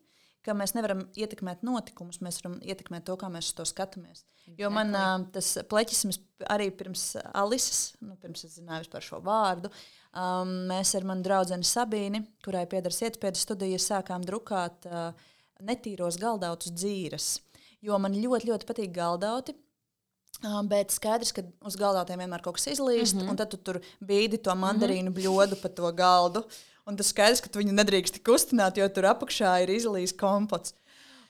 [0.43, 4.25] Ka mēs nevaram ietekmēt notikumus, mēs varam ietekmēt to, kā mēs to skatāmies.
[4.59, 6.19] Jo man uh, tas pleķisms
[6.51, 7.05] arī pirms
[7.39, 9.71] Alises, nu, pirms es zināju par šo vārdu,
[10.17, 15.13] um, mēs ar manu draugu Sabīni, kurai pieder Sietspēdas studija, sākām drukāt uh,
[15.63, 17.29] netīros galdautus dzīves.
[17.85, 19.55] Jo man ļoti, ļoti patīk galdauti.
[20.43, 23.31] Bet skaidrs, ka uz galda tiem vienmēr kaut kas izlīst, mm -hmm.
[23.31, 25.23] un tad tu tur bīdi to mandarīnu mm -hmm.
[25.23, 26.43] bļodu pa to galdu.
[26.87, 30.75] Un tas skaidrs, ka tu viņu nedrīkst kustināt, jo tur apakšā ir izlīsts kompots.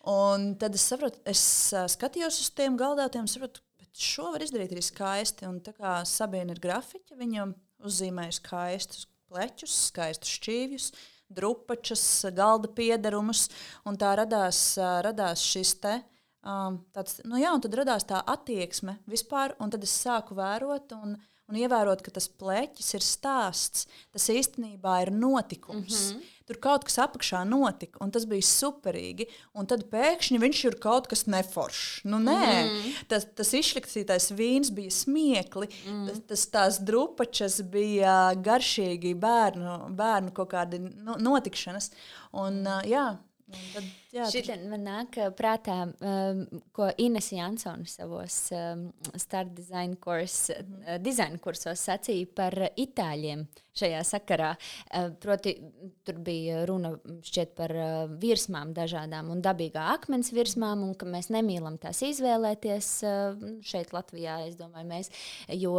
[0.03, 4.83] Un tad es saprotu, es skatījos uz tiem galdātiem, saprotu, bet šo var izdarīt arī
[4.83, 5.47] skaisti.
[5.47, 10.93] Un tā kā Sabīna ir grafiķa, viņam uzzīmēja skaistus pleķus, skaistus šķīvjus,
[11.33, 13.49] drupačas, galda piedarumus,
[13.85, 16.01] un tā radās, radās šis te
[16.43, 21.15] Um, tāds, nu jā, tad radās tā attieksme vispār, un tad es sāku vērot un,
[21.47, 26.09] un ievērot, ka tas pleķis ir stāsts, tas īstenībā ir notikums.
[26.11, 26.31] Mm -hmm.
[26.49, 29.29] Tur kaut kas apakšā notika, un tas bija superīgi.
[29.55, 32.03] Un tad pēkšņi viņš ir kaut kas neforšs.
[32.05, 32.93] Nu, nē, mm.
[33.09, 36.07] tas, tas izšliktītais vīns bija smiekli, mm.
[36.09, 40.83] tas, tas tās drupačas bija garšīgi bērnu, bērnu kaut kādi
[41.19, 41.93] notikšanas.
[42.33, 43.07] Un, jā,
[43.53, 46.43] Tad, jā, Šitien man nāk prātā, um,
[46.75, 48.87] ko Ines Jansone savos um,
[49.21, 51.39] start design, kurs, mm -hmm.
[51.41, 54.55] kursos sacīja par itāļiem šajā sakarā.
[54.95, 55.57] Uh, proti,
[56.05, 61.31] tur bija runa šķiet par uh, virsmām dažādām un dabīgā akmens virsmām, un ka mēs
[61.31, 65.11] nemīlam tās izvēlēties uh, šeit Latvijā, es domāju, mēs,
[65.49, 65.79] jo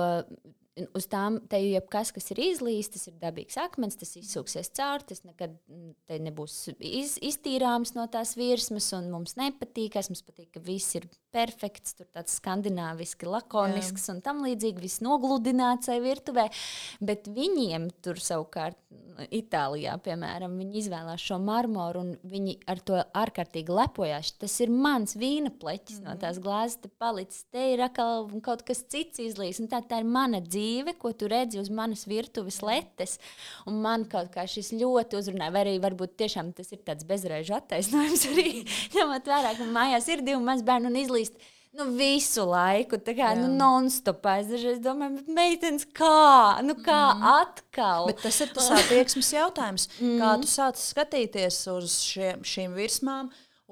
[0.98, 5.06] uz tām te jau jebkas, kas ir izlīsts, tas ir dabīgs akmens, tas izsūksies cauri,
[5.10, 10.00] tas nekad mm, nebūs iz, iztīrāms no tās virsmas, un mums nepatīk.
[10.10, 14.16] Mums patīk, ka viss ir perfekts, tur tāds skandināviski, lakonisks Jā.
[14.16, 16.48] un tam līdzīgi, viss nogludināts vai virtuvē.
[17.06, 18.80] Bet viņiem tur savukārt,
[19.34, 24.32] Itālijā, piemēram, viņi izvēlās šo marmoru un viņi ar to ārkārtīgi lepojās.
[24.42, 26.08] Tas ir mans vīna pleķis mm.
[26.08, 29.62] no tās glāzes, te palicis, te ir atkal kaut kas cits izlīs.
[29.70, 30.63] Tā, tā ir mana dzīve,
[31.00, 33.16] ko tu redzi uz manas virtuves letes.
[33.70, 37.56] Un man kaut kā šis ļoti uzrunā, vai arī varbūt tiešām tas ir tāds bezreižu
[37.58, 38.50] attaisnojums arī
[38.98, 41.52] ņemot vērā, ka mājās ir divi mazbērni un izlīs izlīst.
[41.74, 44.36] Nu, visu laiku, tā kā nu, non-stopā.
[44.44, 47.24] Es dažreiz domāju, meitenes, kā, nu, kā mm.
[47.42, 48.06] atkal.
[48.12, 49.90] Bet tas ir tas attieksmes jautājums.
[50.04, 50.20] Mm.
[50.20, 53.30] Kā tu sāc skatīties uz šiem, šīm virsmām,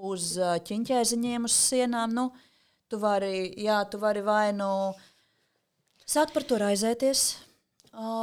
[0.10, 0.34] uz
[0.68, 2.14] ķiņķēziņiem, uz sienām?
[2.16, 2.30] Nu,
[2.90, 4.70] tu vari, jā, tu vari vai nu
[6.12, 7.24] sākt par to raizēties,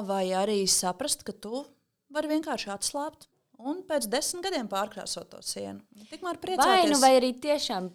[0.09, 1.65] vai arī saprast, ka tu
[2.13, 5.83] vari vienkārši atslābt un pēc desmit gadiem pārkrāsot to sienu.
[6.13, 6.85] Tikmēr priecāties.
[6.85, 7.91] Vai, nu, vai arī tiešām,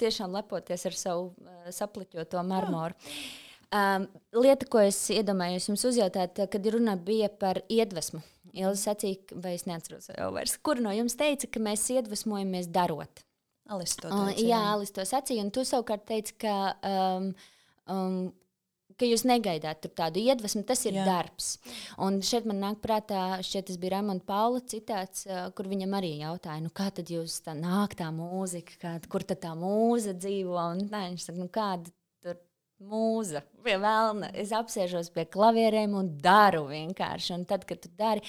[0.00, 2.96] tiešām lepoties ar savu sapliķoto marmoru.
[3.68, 8.22] Um, lieta, ko es iedomājos jums uzjautāt, kad runa bija par iedvesmu.
[8.56, 13.20] Ilza sacīja, vai es neatceros jau vairs, kur no jums teica, ka mēs iedvesmojamies darot.
[13.68, 14.22] Alis to teica.
[14.24, 17.28] Uh, jā, Alis to sacīja, un tu savukārt teici, ka um,
[17.92, 18.16] um,
[18.98, 21.06] ka jūs negaidāt tādu iedvesmu, tas ir Jā.
[21.08, 21.50] darbs.
[22.04, 26.62] Un šeit man nāk prātā, šķiet, tas bija Raimonda Paula citāts, kur viņam arī jautāja,
[26.64, 30.88] nu, kā tad jūs tā nāk tā mūzika, kā, kur tad tā mūza dzīvo, un
[30.90, 31.94] tā, viņš saka, nu, kāda
[32.78, 34.30] mūza, pie vēlna.
[34.38, 37.32] Es apsēžos pie klavierēm un daru vienkārši.
[37.34, 38.22] Un tad, kad tu dari,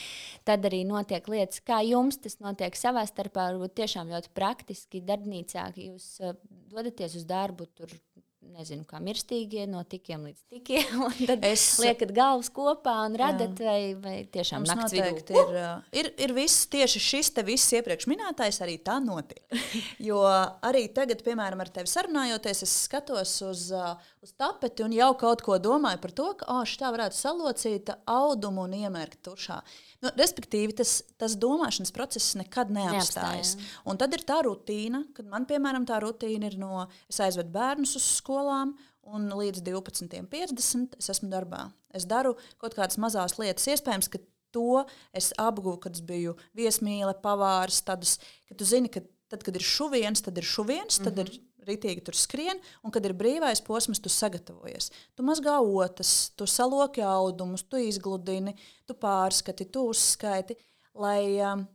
[0.48, 3.50] tad arī notiek lietas, kā jums tas notiek savā starpā.
[3.54, 6.38] Varbūt tiešām ļoti praktiski, darbnīcā, ka jūs uh,
[6.74, 7.94] dodaties uz darbu, tur
[8.54, 11.04] nezinu, kā mirstīgie, no tikiem līdz tikiem.
[11.30, 13.68] Tad es liekat galvas kopā un radat, jā.
[13.68, 15.24] vai, vai tiešām Mums naktas vidū.
[15.34, 19.42] Ir, uh, ir, ir viss tieši šis te viss iepriekš minētais, arī tā notiek.
[20.10, 23.94] jo arī tagad, piemēram, ar tevi sarunājoties, es skatos uz, uh,
[24.26, 28.68] uz tapeti un jau kaut ko domāju par to, ka oh, šī varētu salocīt audumu
[28.68, 29.62] un iemērkt tušā.
[30.00, 33.56] Nu, respektīvi, tas, tas domāšanas process nekad neapstājas.
[33.58, 33.82] Neapstāja.
[33.92, 37.98] Un tad ir tā rutīna, kad man, piemēram, tā rutīna ir no es aizvedu bērnus
[38.00, 38.78] uz skolām,
[39.10, 41.66] un līdz 12.50 es esmu darbā.
[41.96, 44.22] Es daru kaut kādas mazas lietas, iespējams, ka
[44.56, 44.86] to
[45.16, 47.82] es apguvu, kad es biju viesmīle, pavārs.
[47.86, 51.36] Tādus, ka tu zini, ka tad, kad ir šuviens, tad ir šuviens, tad mm -hmm.
[51.36, 54.90] ir ritīgi tur skrien, un kad ir brīvais posms, tu sagatavojies.
[55.18, 58.56] Tu mazgā otas, tu saloki audumus, tu izgludini,
[58.88, 60.58] tu pārskati, tu uzskaiti,
[61.00, 61.66] lai, um,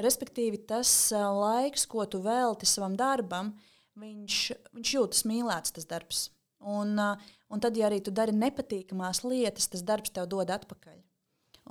[0.00, 3.52] respektīvi, tas uh, laiks, ko tu velti savam darbam,
[4.00, 6.26] viņš, viņš jūtas mīlēts, tas darbs.
[6.62, 11.00] Un, uh, un tad, ja arī tu dari nepatīkamās lietas, tas darbs tev dod atpakaļ.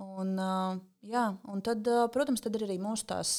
[0.02, 0.34] Un,
[1.06, 3.34] jā, un tad, protams, tad ir arī mūsu tās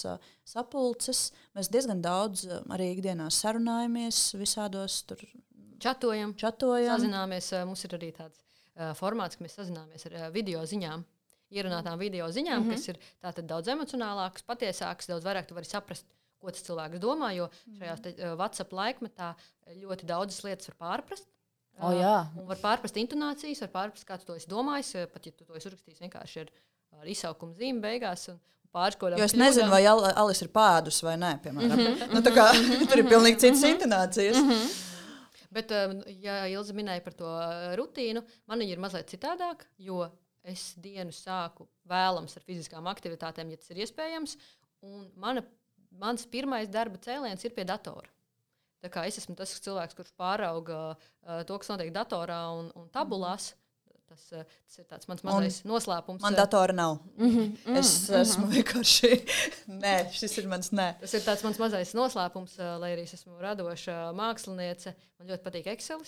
[0.46, 1.24] sapulces.
[1.56, 5.24] Mēs diezgan daudz arī ikdienā sarunājamies visādos tur.
[5.82, 6.94] Čatojam, čatojam.
[6.94, 8.38] Sazināmies, mums ir arī tāds
[8.98, 11.02] formāts, ka mēs sazināmies ar video ziņām.
[11.52, 12.96] Ierunātām video ziņām, mm -hmm.
[13.20, 16.06] kas ir daudz emocionālākas, patiesākas, daudz vairāk tu vari saprast,
[16.40, 17.32] ko tas cilvēks domā.
[17.36, 19.34] Jo šajā te, uh, WhatsApp laikmetā
[19.82, 21.28] ļoti daudzas lietas var pārprast.
[21.80, 22.26] Oh, jā.
[22.38, 24.92] un var pārprast intonācijas, var pārprast, kā tu to esi domājis.
[25.12, 26.50] Pat ja tu to esi uzrakstījis vienkārši ar,
[27.00, 28.28] ar izsaukumu zīmi beigās.
[28.32, 28.38] Un,
[28.72, 29.20] kaut kādām.
[29.24, 31.76] Es nezinu, vai Al Alis ir pādus vai nē, piemēram.
[31.76, 32.14] Mm -hmm.
[32.14, 32.46] nu, kā,
[32.88, 34.36] tur ir pilnīgi citas intonācijas.
[34.36, 34.80] Mm -hmm.
[35.52, 35.72] Bet,
[36.22, 37.28] ja Ilza minēja par to
[37.76, 40.08] rutīnu, man ir mazliet citādāk, jo
[40.42, 44.36] es dienu sāku vēlams ar fiziskām aktivitātēm, ja tas ir iespējams.
[44.80, 45.42] Un mana,
[45.90, 48.08] mans pirmais darba cēliens ir pie datora.
[48.82, 53.52] Es esmu tas cilvēks, kurš pārauga uh, to, kas notiek datorā un, un tabulās.
[54.12, 56.24] Tas, uh, tas ir tāds mans mazais un noslēpums.
[56.24, 56.98] Man datora nav.
[57.16, 58.20] Mm -hmm, es mm -hmm.
[58.20, 59.10] esmu vienkārši.
[59.84, 60.88] nē, šis ir mans nē.
[61.00, 64.94] Tas ir tāds mans mazais noslēpums, lai arī es esmu radoša māksliniece.
[65.22, 66.00] Man ļoti patīk Excel.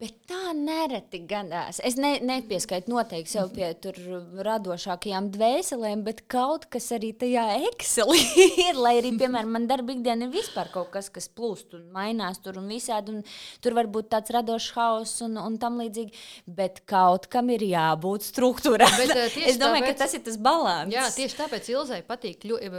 [0.00, 1.76] Bet tā nereti gadās.
[1.84, 3.96] Es ne, nepieskaitu noteikti sev pie tur
[4.44, 8.80] radošākajām dvēselēm, bet kaut kas arī tajā Excel ir.
[8.80, 12.56] Lai arī, piemēram, man darba ikdiena ir vispār kaut kas, kas plūst un mainās tur
[12.60, 13.12] un visādi.
[13.12, 13.24] Un
[13.60, 16.16] tur var būt tāds radošs hauss un, un tam līdzīgi.
[16.48, 18.88] Bet kaut kam ir jābūt struktūrā.
[18.98, 20.94] Bet, uh, es domāju, tāpēc, ka tas ir tas balans.
[20.94, 22.70] Jā, tieši tāpēc Ilzai patīk ļoti,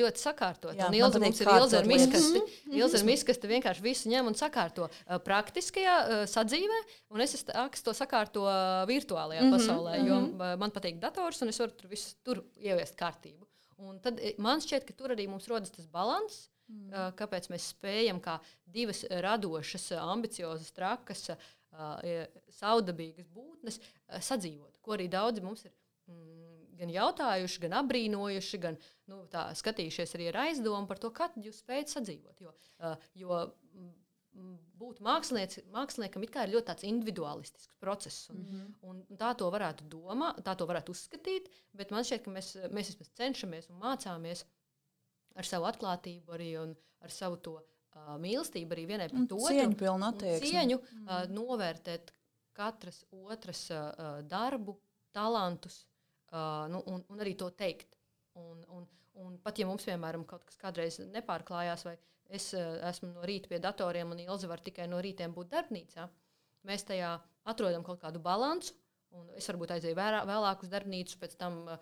[0.00, 0.74] ļoti sakārtot.
[0.78, 2.44] Jā, Ilza mums ir Ilza ar miskasti.
[2.80, 6.80] Ilza ar miskasti vienkārši visu ņem un sakārto uh, praktiskajā uh, sadzīvē,
[7.14, 7.36] un es
[7.84, 10.56] to sakārto uh, virtuālajā mm -hmm, pasaulē, jo mm -hmm.
[10.64, 13.46] man patīk dators un es varu tur visu tur ieviest kārtību.
[13.80, 16.48] Un tad man šķiet, ka tur arī mums rodas tas līdzsvars.
[16.70, 17.14] Mm.
[17.18, 18.36] Kāpēc mēs spējam, kā
[18.70, 21.30] divas radošas, ambiciozas, trakas,
[22.58, 23.80] saudabīgas būtnes,
[24.30, 24.80] sadzīvot?
[24.84, 25.72] Ko arī daudzi mums ir
[26.10, 28.78] mm, gan jautājuši, gan apbrīnojuši, gan
[29.10, 29.22] nu,
[29.62, 32.44] skatījušies arī ar aizdomu par to, kā jūs spējat sadzīvot.
[32.44, 32.54] Jo,
[33.22, 33.42] jo
[34.80, 38.30] būt māksliniekam ir ļoti individualistisks process.
[38.30, 38.68] Un, mm -hmm.
[38.88, 42.94] un tā to varētu domāt, tā to varētu uzskatīt, bet man šķiet, ka mēs, mēs
[43.14, 44.44] cenšamies un mācāmies
[45.34, 46.54] ar savu atklātību arī
[47.00, 47.60] ar savu to
[47.98, 49.40] uh, mīlestību arī vienai pret otru.
[49.48, 50.50] Cieņu pilnu attieksmi.
[50.52, 51.06] Cieņu mm.
[51.06, 52.12] uh, novērtēt
[52.56, 54.76] katras otras uh, darbu,
[55.16, 55.82] talantus
[56.32, 57.96] uh, nu, un, un arī to teikt.
[58.38, 58.86] Un, un,
[59.20, 61.96] un pat ja mums, piemēram, kaut kas kādreiz nepārklājās, vai
[62.30, 66.06] es uh, esmu no rīta pie datoriem un Ilza var tikai no rītiem būt darbnīcā,
[66.68, 67.16] mēs tajā
[67.50, 68.76] atrodam kaut kādu balansu
[69.18, 71.80] Un es varbūt aizēju vērā, vēlāk uz darbnīcu, pēc tam uh,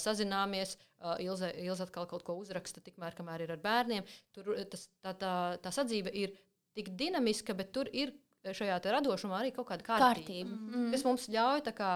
[0.00, 0.78] sazināmies.
[1.02, 4.06] Uh, Ilze, Ilze atkal kaut ko uzraksta, tikmēr, kamēr ir ar bērniem.
[4.32, 6.32] Tur tas, tā, tā, tā sadzīve ir
[6.72, 10.56] tik dinamiska, bet tur ir šajā radošumā arī kaut kāda kārtība, kārtība.
[10.56, 10.88] Mm.
[10.94, 11.66] kas mums ļauj.
[11.76, 11.90] Kā,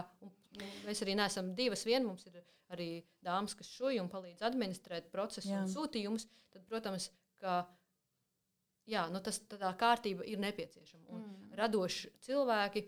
[0.87, 2.43] mēs arī neesam divas vien, mums ir
[2.75, 2.91] arī
[3.25, 5.63] dāmas, kas šoju un palīdz administrēt procesu jā.
[5.65, 6.29] un sūtījumus.
[6.53, 7.09] Tad, protams,
[7.43, 7.63] ka
[8.91, 11.09] jā, nu tas, tā kārtība ir nepieciešama.
[11.17, 11.51] Mm.
[11.59, 12.85] Radoši cilvēki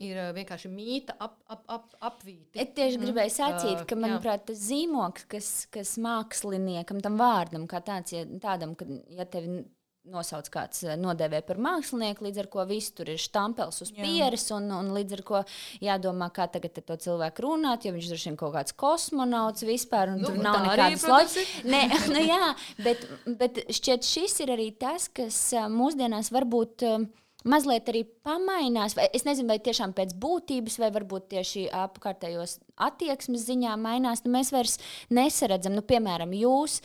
[0.00, 2.58] ir vienkārši mīta, ap, ap, ap, apvīti.
[2.58, 3.04] Es tieši mm.
[3.04, 8.74] gribēju sacīt, ka, manuprāt, tas zīmoks, kas, kas māksliniekam, tam vārdam, kā tāds, ja, tādam,
[8.78, 9.62] ka, ja tevi
[10.02, 14.66] nosauc kāds nodēvē par mākslinieku, līdz ar ko viss tur ir štampels uz pieres, un,
[14.74, 15.42] un līdz ar ko
[15.84, 20.24] jādomā, kā tagad to cilvēku runāt, jo viņš droši vien kaut kāds kosmonauts vispār, un
[20.24, 21.54] nu, tur nav nekādas loģikas.
[21.72, 22.50] Nē, nu jā,
[22.86, 23.06] bet,
[23.38, 25.38] bet šķiet šis ir arī tas, kas
[25.70, 26.88] mūsdienās varbūt.
[26.88, 27.10] Uh,
[27.48, 28.96] mazliet arī pamainās.
[28.98, 34.24] Vai, es nezinu, vai tiešām pēc būtības, vai varbūt tieši apkārtējos attieksmes ziņā mainās.
[34.26, 34.78] Nu, mēs vairs
[35.10, 36.80] nesaredzam, nu, piemēram, jūs.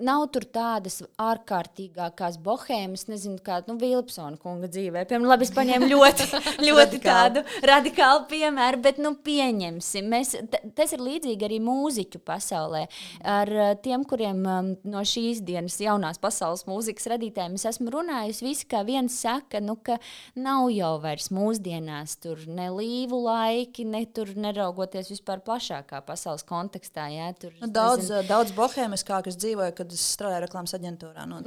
[0.00, 5.02] Nav tur tādas ārkārtīgākās bohēmas, nezinu, kāda nu, Vilpsona kunga dzīvē.
[5.04, 6.26] Piemēram, labi, es paņēmu ļoti,
[6.68, 10.08] ļoti tādu radikālu piemēru, bet nu, pieņemsim.
[10.08, 10.32] Mēs,
[10.78, 12.86] tas ir līdzīgi arī mūziķu pasaulē.
[13.20, 13.52] Ar
[13.84, 18.80] tiem, kuriem um, no šīs dienas jaunās pasaules mūzikas radītājiem es esmu runājusi, visi kā
[18.88, 19.98] viens saka, nu, ka
[20.40, 27.10] nav jau vairs mūsdienās tur ne līvu laiki, ne tur neraugoties vispār plašākā pasaules kontekstā.
[27.12, 30.74] Jā, tur, nu, daudz, nezinu, daudz bohēmas, kā kas dzīvo dzīvoju, kad es strādāju reklāmas
[30.76, 31.26] aģentūrā.
[31.28, 31.40] nu,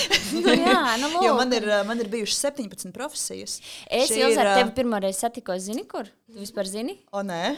[0.66, 3.58] jā, nu, jo man ir, man ir bijušas 17 profesijas.
[3.86, 6.08] Es jau ar tevi pirmoreiz satikos, zini, kur?
[6.30, 6.96] Tu vispār zini?
[7.12, 7.56] O, nē.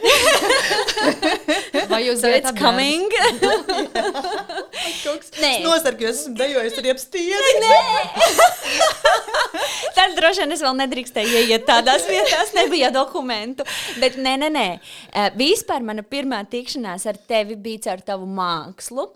[1.93, 2.55] Vai jūs zināt, so
[4.83, 5.23] coming?
[5.43, 7.73] Nē, es nosargājos, esmu dejojis ar iepstieni.
[9.97, 13.65] Tad droši vien es vēl nedrīkstēju ieiet tādās vietās, nebija dokumentu.
[14.01, 14.67] Bet nē, nē, nē.
[15.13, 19.09] Uh, vispār mana pirmā tikšanās ar tevi bija ar tavu mākslu.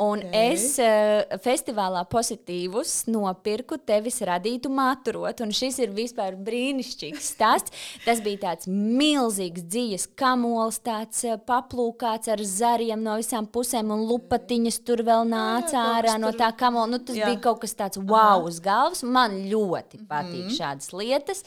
[0.00, 0.54] Un okay.
[0.54, 5.40] es uh, festivālā pozitīvus nopirku tevis radītu maturot.
[5.44, 7.70] Un šis ir vispār brīnišķīgs stāsts.
[8.04, 14.06] Tas bija tāds milzīgs dzīves kamols, tāds uh, paplūkāts ar zariem no visām pusēm un
[14.10, 16.90] lupatiņas tur vēl nāca jā, ārā no tā kamola.
[16.96, 17.30] Nu, tas jā.
[17.30, 19.04] bija kaut kas tāds wow uz galvas.
[19.06, 20.54] Man ļoti patīk patīk mm.
[20.56, 21.42] šādas lietas.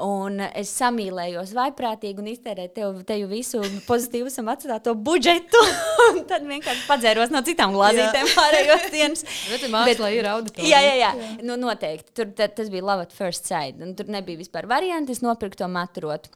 [0.00, 5.60] Un es samīlējos vaiprātīgi un iztērēju tev, tev visu pozitīvu atstāto budžetu.
[6.30, 9.24] tad vienkārši padzēros no citām glāzītēm pārējos dienas.
[9.50, 10.70] Bet mākslā ir auditorija.
[10.70, 11.14] Jā, jā, jā.
[11.20, 11.30] jā.
[11.46, 12.14] Nu, noteikti.
[12.16, 13.80] Tur tas bija love at first sight.
[13.82, 15.16] Un tur nebija vispār varianti.
[15.16, 16.32] Es nopirku to maturotu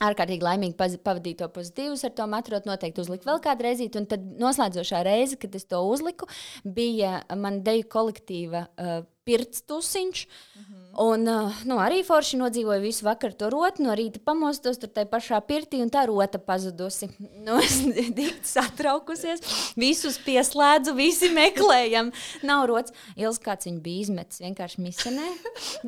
[0.00, 3.90] ārkārtīgi laimīgi pavadīju to pozitīvus, ar to matrot noteikti uzliku vēl kādu reizi.
[4.00, 6.28] Un tad noslēdzošā reize, kad es to uzliku,
[6.64, 10.26] bija man deju kolektīva uh, pirkstusiņš.
[10.26, 10.89] Mm -hmm.
[11.00, 15.08] Un uh, nu, arī forši nodzīvoju visu vakaru to rotu, no rīta pamostos tur tajā
[15.08, 17.08] pašā pirtī, un tā rota pazudusi.
[17.40, 17.78] Nu, es
[18.16, 19.40] biju satraukusies,
[19.80, 22.10] visus pieslēdzu, visi meklējam.
[22.44, 22.92] Nav rots.
[23.16, 25.30] Ils kāds viņu bija izmetis vienkārši misenē,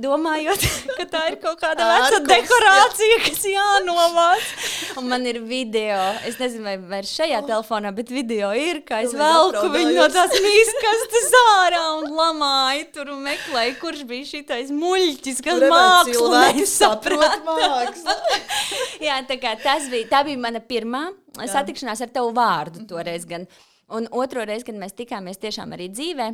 [0.01, 0.65] domājot,
[0.99, 4.49] ka tā ir kaut kāda veca dekorācija, kas jānovāc.
[4.97, 7.51] Un man ir video, es nezinu, vai, vai šajā oh.
[7.53, 13.13] telefonā, bet video ir, kā es velku viņu no tās mīskastes ārā un lamāju tur
[13.13, 15.02] un meklēju, kurš bija šitais muļķis,
[15.45, 18.17] kas mākslinieks saprot mākslu.
[19.09, 21.05] jā, tā kā tas bija, tā bija mana pirmā
[21.39, 21.51] jā.
[21.57, 23.47] satikšanās ar tavu vārdu toreiz gan.
[23.93, 26.31] Un otro reizi, kad mēs tikāmies tiešām arī dzīvē,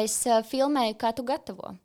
[0.00, 1.76] es uh, filmēju, kā tu gatavo.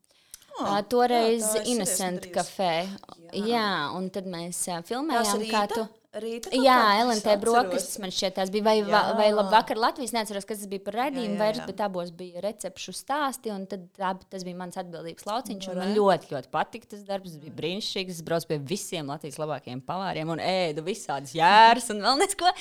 [0.58, 2.88] Oh, uh, toreiz Innocent kafē.
[3.30, 3.44] Jā.
[3.46, 5.86] jā, un tad mēs uh, filmējām, kā tu
[6.24, 6.52] rīta.
[6.56, 8.66] Jā, LNT brokastis man šķiet, tās bija.
[8.68, 9.02] Vai, jā.
[9.18, 13.54] vai labvakar Latvijas, neatceros, kas tas bija par raidījumu vairs, bet abos bija recepšu stāsti,
[13.72, 17.56] tad tā, tas bija mans atbildības lauciņš, man ļoti, ļoti patika tas darbs, tas bija
[17.62, 22.52] brīnišķīgs, es braucu pie visiem Latvijas labākajiem pavāriem un ēdu visādas jēras un vēl nesko.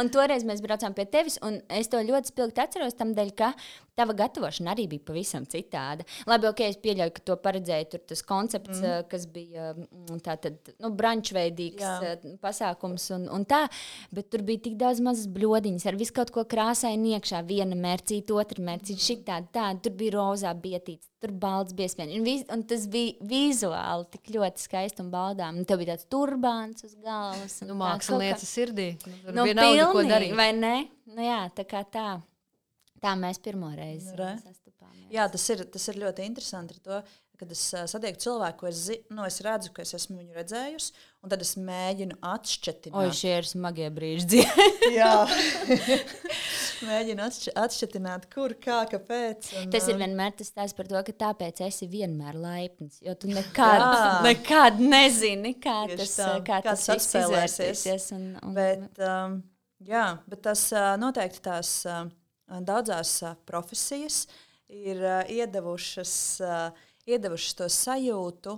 [0.00, 3.52] Un toreiz mēs braucām pie tevis, un es to ļoti spilgti atceros tam dēļ, ka
[3.98, 6.06] tava gatavošana arī bija pavisam citāda.
[6.28, 9.08] Labi, ok, es pieļauju, ka to paredzēja tur tas koncepts, mm.
[9.10, 9.72] kas bija
[10.24, 12.14] tātad, nu, brančveidīgs Jā.
[12.42, 13.64] pasākums un, un tā,
[14.14, 18.36] bet tur bija tik daudz mazas bļodiņas ar visu kaut ko krāsainu iekšā, viena mērcīta,
[18.38, 19.06] otra mērcīta, mm.
[19.06, 24.10] šitā, tā, tur bija rozā bietīts, tur balts biespieni, un, vis, un tas bija vizuāli
[24.14, 27.60] tik ļoti skaisti un baudām, un tev bija tāds turbāns uz galvas.
[27.66, 28.92] Nu, mākslinieca sirdī.
[29.28, 30.36] Nu, pilnīgi, ko darīt.
[30.38, 30.76] Vai ne?
[31.10, 32.20] Nu, jā, tā kā tā.
[33.02, 35.08] Tā mēs pirmo reizi nu, sastapāmies.
[35.10, 36.78] Jā, tas ir, tas ir ļoti interesanti.
[36.86, 37.00] To,
[37.40, 40.36] kad es uh, satieku cilvēku, ko es, zi, nu, es redzu, ka es esmu viņu
[40.38, 40.92] redzējusi,
[41.22, 42.88] un tad es mēģinu atšķirt.
[42.98, 44.42] Oi, šie ir smagie brīži.
[44.98, 45.12] Jā,
[46.88, 47.26] mēģinu
[47.62, 47.98] atšķirt,
[48.32, 49.52] kur, kā, kāpēc.
[49.60, 52.98] Un, tas ir vienmēr tas tās par to, ka tāpēc esi vienmēr laipns.
[53.06, 53.86] Jo tu nekad,
[54.26, 58.08] nekad nezini, kā Tieši tas, tā, kā tas izspēlēsies.
[58.18, 58.56] Un, un...
[58.58, 59.38] Bet, um,
[59.86, 61.76] jā, bet tas uh, noteikti tās.
[61.86, 62.10] Uh,
[62.60, 64.26] daudzās profesijas
[64.68, 64.98] ir
[65.32, 66.12] iedevušas,
[67.08, 68.56] iedevušas to sajūtu,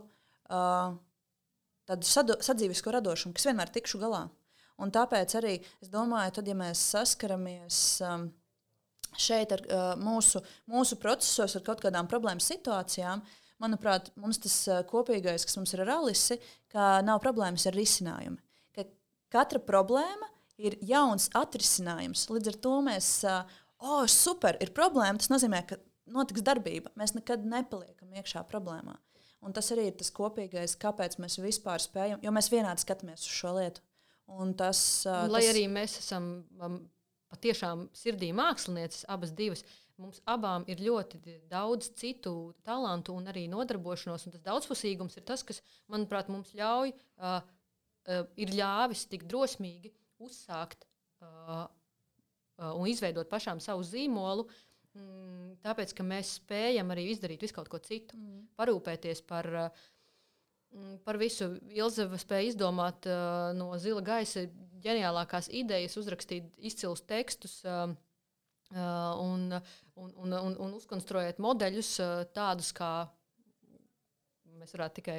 [1.88, 4.26] tādu sadzīvisko radošumu, kas vienmēr tikšu galā.
[4.82, 7.78] Un tāpēc arī es domāju, tad, ja mēs saskaramies
[9.14, 9.62] šeit ar
[10.00, 13.22] mūsu, mūsu procesos, ar kaut kādām problēmu situācijām,
[13.62, 14.56] manuprāt, mums tas
[14.90, 16.40] kopīgais, kas mums ir ar Alisi,
[16.74, 18.40] ka nav problēmas ar risinājumu.
[18.74, 18.88] Ka
[19.36, 22.26] katra problēma ir jauns atrisinājums.
[22.30, 25.20] Līdz ar to mēs oh, super, ir problēma.
[25.22, 25.78] Tas nozīmē, ka
[26.10, 26.92] notiks darbība.
[26.98, 28.98] Mēs nekad nepaliekam iekšā problēmā.
[29.44, 33.36] Un tas arī ir tas kopīgais, kāpēc mēs vispār spējam, jo mēs vienādi skatāmies uz
[33.36, 33.84] šo lietu.
[34.40, 35.50] Un tas, uh, Lai tas...
[35.52, 36.28] arī mēs esam
[36.64, 36.78] um,
[37.34, 39.64] patiešām sirdī mākslinieces, abas divas,
[40.00, 41.20] mums abām ir ļoti
[41.52, 44.24] daudz citu talantu un arī nodarbošanos.
[44.26, 45.60] Un tas daudzpusīgums ir tas, kas,
[45.92, 47.38] manuprāt, mums ļauj, uh,
[48.08, 49.92] uh, ir ļāvis tik drosmīgi
[50.24, 50.88] uzsākt
[51.20, 51.66] uh,
[52.54, 54.44] Uh, un izveidot pašām savu zīmolu.
[54.46, 54.73] Mm,
[55.64, 58.40] tāpēc, ka mēs spējam arī izdarīt visu kaut ko citu, mm.
[58.58, 59.84] parūpēties par, uh,
[60.74, 61.54] mm, par visu.
[61.74, 64.46] Ilzeva spēja izdomāt uh, no zila gaisa
[64.84, 67.60] ģeniālākās idejas, uzrakstīt izcilus tekstus.
[67.64, 67.94] Uh,
[68.74, 69.52] un,
[69.94, 71.90] un, un, un, un uzkonstruēt modeļus
[72.34, 73.04] tādus, kā
[74.58, 75.18] mēs varētu tikai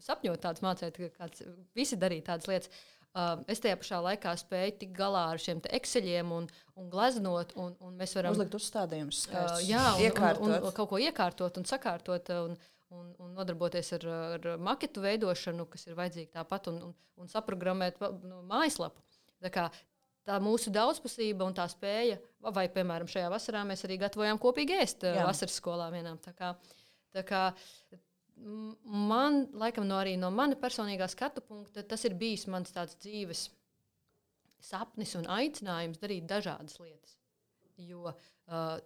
[0.00, 1.42] sapņot, tādus mācīt, kāds
[1.76, 2.70] visi darīt tādas lietas.
[3.14, 7.76] Uh, es tajā pašā laikā spēju tikt galā ar šiem ekseļiem un, un gleznot, un,
[7.78, 10.42] un mēs varam uzlikt uzstādījumus, uh, jā, un, iekārtot.
[10.42, 12.32] Un, un, un kaut ko iekārtot un sakārtot.
[12.48, 12.56] Un,
[12.94, 14.04] un, un nodarboties ar,
[14.36, 19.02] ar maketu veidošanu, kas ir vajadzīga tāpat, un, un, un saprogrammēt nu, mājaslapu.
[19.42, 19.64] Tā, kā,
[20.28, 22.20] tā mūsu daudzpusība un tā spēja,
[22.54, 25.26] vai, piemēram, šajā vasarā mēs arī gatavojām kopīgi ēst Jā.
[25.28, 26.20] vasaras skolā vienām.
[26.24, 26.54] Tā kā,
[27.14, 27.44] tā kā,
[28.36, 33.48] man, laikam, no, no mana personīgā skatu punkta, tas ir bijis mans dzīves
[34.64, 37.16] sapnis un aicinājums darīt dažādas lietas.
[37.76, 38.78] Jo uh,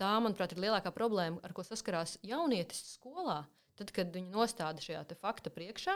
[0.00, 3.42] tā, manuprāt, ir lielākā problēma, ar ko saskarās jaunietis skolā.
[3.78, 5.94] Tad, kad viņi nostāda šajā fakta priekšā,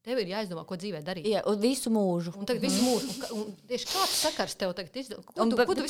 [0.00, 1.26] Tev ir jāizdomā, ko dzīvē darīt.
[1.28, 2.32] Jā, un visu mūžu.
[2.40, 3.10] Un tagad visu mūžu.
[3.36, 5.34] Un, un tieši kāds sakars tev tagad izdomā?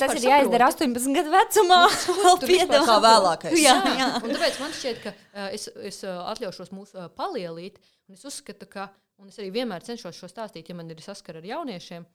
[0.01, 1.77] Tas ir jāizdara 18 gadu vecumā.
[2.17, 3.55] Vēl piedāvā kā vēlākais.
[3.61, 4.09] Jā, jā.
[4.19, 7.79] Un tāpēc man šķiet, ka uh, es, es uh, atļaušos mūs uh, palielīt.
[8.11, 8.89] Un es uzskatu, ka,
[9.23, 12.07] un es arī vienmēr cenšos šo stāstīt, ja man ir saskara ar jauniešiem.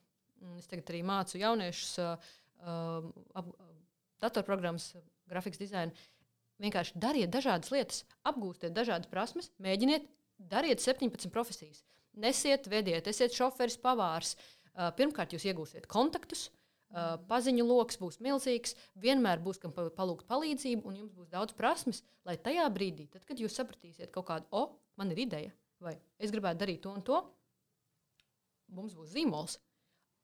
[0.59, 2.29] Es tagad arī mācu jauniešus uh,
[2.61, 3.49] uh,
[4.21, 4.91] datorprogrammas,
[5.33, 5.97] grafikas dizainu.
[6.61, 10.05] Vienkārši dariet dažādas lietas, apgūstiet dažādas prasmes, mēģiniet
[10.37, 11.83] dariet 17 profesijas.
[12.17, 14.35] Nesiet, vediet, esiet šoferis, pavārs.
[14.97, 16.47] Pirmkārt, jūs iegūsiet kontaktus,
[17.29, 22.37] paziņu lokus būs milzīgs, vienmēr būs kam palūgt palīdzību, un jums būs daudz prasmes, lai
[22.37, 25.51] tajā brīdī, tad, kad jūs sapratīsiet kaut kādu, o, oh, man ir ideja,
[25.83, 27.21] vai es gribētu darīt to un to,
[28.73, 29.57] mums būs zīmols,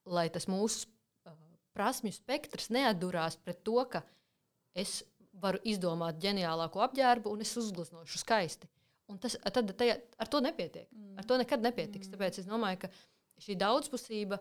[0.06, 0.88] lai tas mūsu
[1.74, 4.04] prasmju spektrs neatdurās pret to, ka
[4.78, 5.02] es
[5.42, 8.70] varu izdomāt ģeniālāko apģērbu un es uzgleznošu skaisti.
[9.12, 10.88] Un tas, tad tajā, ar to nepietiek.
[10.94, 11.18] Mm.
[11.20, 12.08] Ar to nekad nepietiks.
[12.08, 12.16] Mm.
[12.16, 12.92] Tāpēc es domāju, ka
[13.44, 14.40] šī daudzpusība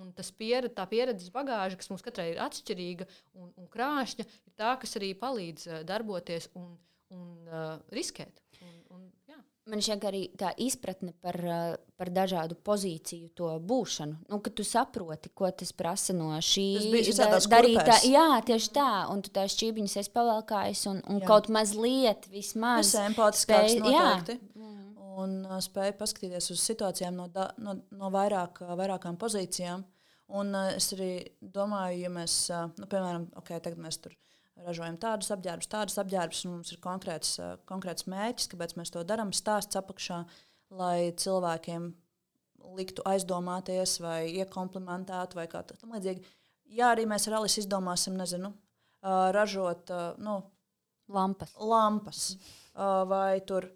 [0.00, 3.08] un pieredze, tā pieredzes bagāža, kas mums katrai ir atšķirīga
[3.38, 6.74] un, un krāšņa, ir tā, kas arī palīdz darboties un,
[7.12, 8.41] un uh, riskēt.
[9.70, 14.16] Man šķiet, arī tā izpratne par, uh, par dažādu pozīciju, to būšanu.
[14.32, 16.64] Nu, kad tu saproti, ko tas prasa no šī
[17.14, 17.78] da, darīt.
[17.86, 18.88] Tā, jā, tieši tā.
[19.12, 21.28] Un tu tās šķībiņas esi pavalkājis un, un jā.
[21.30, 22.90] kaut mazliet vismaz.
[22.90, 24.40] Tas empātiskāks noteikti.
[24.58, 24.72] Jā.
[25.22, 29.86] Un uh, spēja paskatīties uz situācijām no, da, no, no vairāk, vairākām pozīcijām.
[30.42, 34.18] Un uh, es arī domāju, ja mēs, uh, nu, piemēram, okay, tagad mēs tur
[34.66, 39.02] ražojam tādus apģērbus, tādus apģērbus, un mums ir konkrēts, uh, konkrēts mērķis, kāpēc mēs to
[39.06, 40.22] darām, stāsts apakšā,
[40.72, 41.90] lai cilvēkiem
[42.78, 46.24] liktu aizdomāties vai iekomplimentētu vai kā tam līdzīgi.
[46.72, 50.40] Jā, arī mēs ar Alisu izdomāsim, nezinu, uh, ražot uh, nu,
[51.12, 51.54] lampas.
[51.60, 52.26] lampas
[52.72, 53.66] vai tur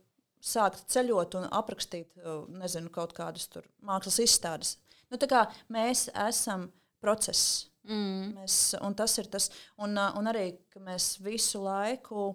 [0.41, 2.15] sākt ceļot un aprakstīt
[2.49, 3.51] nezinu, kaut kādas
[3.85, 4.77] mākslas izstādes.
[5.11, 5.19] Nu,
[5.69, 6.71] mēs esam
[7.03, 7.67] process.
[7.87, 8.33] Mm.
[8.41, 8.61] Mēs,
[8.99, 10.49] tas ir tas, un, un arī
[10.83, 12.33] mēs visu laiku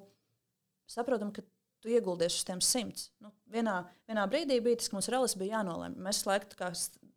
[0.90, 1.44] saprotam, ka
[1.82, 3.10] tu ieguldies uz tiem simts.
[3.24, 5.98] Nu, vienā, vienā brīdī bija tas, ka mums reāli bija jānolemj.
[6.06, 6.72] Mēs laiku tā kā,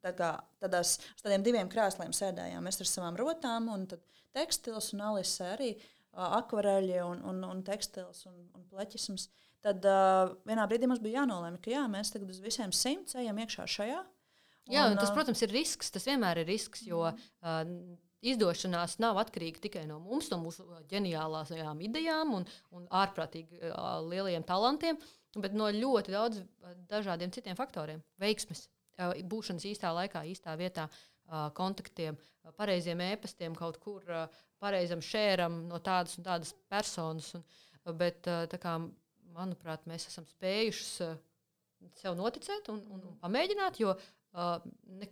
[0.05, 0.31] tā kā
[0.63, 2.65] tādās, uz tādiem diviem krēsliem sēdējām.
[2.65, 3.87] Mēs ar savām rotām, un
[4.35, 5.75] tekstils un alise arī
[6.15, 9.29] akvareļi un, un, un tekstils un, un pleķisms.
[9.65, 13.39] Tad uh, vienā brīdī mums bija jānolemj, ka jā, mēs tagad uz visiem simts ejam
[13.41, 14.03] iekšā šajā.
[14.73, 15.91] Jā, un, un tas, protams, ir risks.
[15.93, 17.17] Tas vienmēr ir risks, jo uh,
[18.31, 24.47] izdošanās nav atkarīga tikai no mums, no mūsu ģeniālākajām idejām un, un ārprātīgi uh, lieliem
[24.47, 24.99] talantiem,
[25.41, 26.41] bet no ļoti daudz
[26.91, 28.03] dažādiem citiem faktoriem.
[28.23, 28.67] Veiksmes,
[29.01, 35.05] uh, būšanas īstā laikā, īstā vietā, uh, kontaktiem, uh, pareiziem ēpastiem, kaut kur uh, pareizam
[35.05, 37.35] šēram no tādas un tādas personas.
[37.37, 37.47] Un,
[38.01, 38.79] bet, uh, kā,
[39.35, 41.17] manuprāt, mēs esam spējuši uh,
[42.01, 43.97] sev noticēt un, un, un pamēģināt, jo
[44.35, 44.59] Uh,
[44.99, 45.07] ne,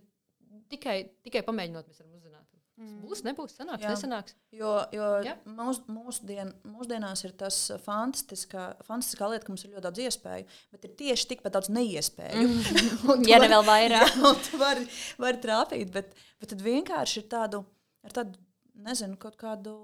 [0.73, 2.62] tikai, tikai pamēģinot, mēs varam uzzināt.
[2.81, 3.03] Mm.
[3.05, 3.91] Būs, nebūs, sanāks, Jā.
[3.93, 4.35] nesanāks.
[4.57, 5.09] Jo, jo
[5.59, 10.87] mūs, mūsdien, mūsdienās ir tas fantastiskā, fantastiskā lieta, ka mums ir ļoti daudz iespēju, bet
[10.89, 12.47] ir tieši tikpat daudz neiespēju.
[12.49, 13.27] Mm.
[13.31, 14.17] ja ne vēl vairāk.
[14.23, 14.87] Jā, tu vari,
[15.21, 17.61] vari trāpīt, bet, bet tad vienkārši ir tādu,
[18.09, 18.41] ar tādu,
[18.89, 19.77] nezinu, kaut kādu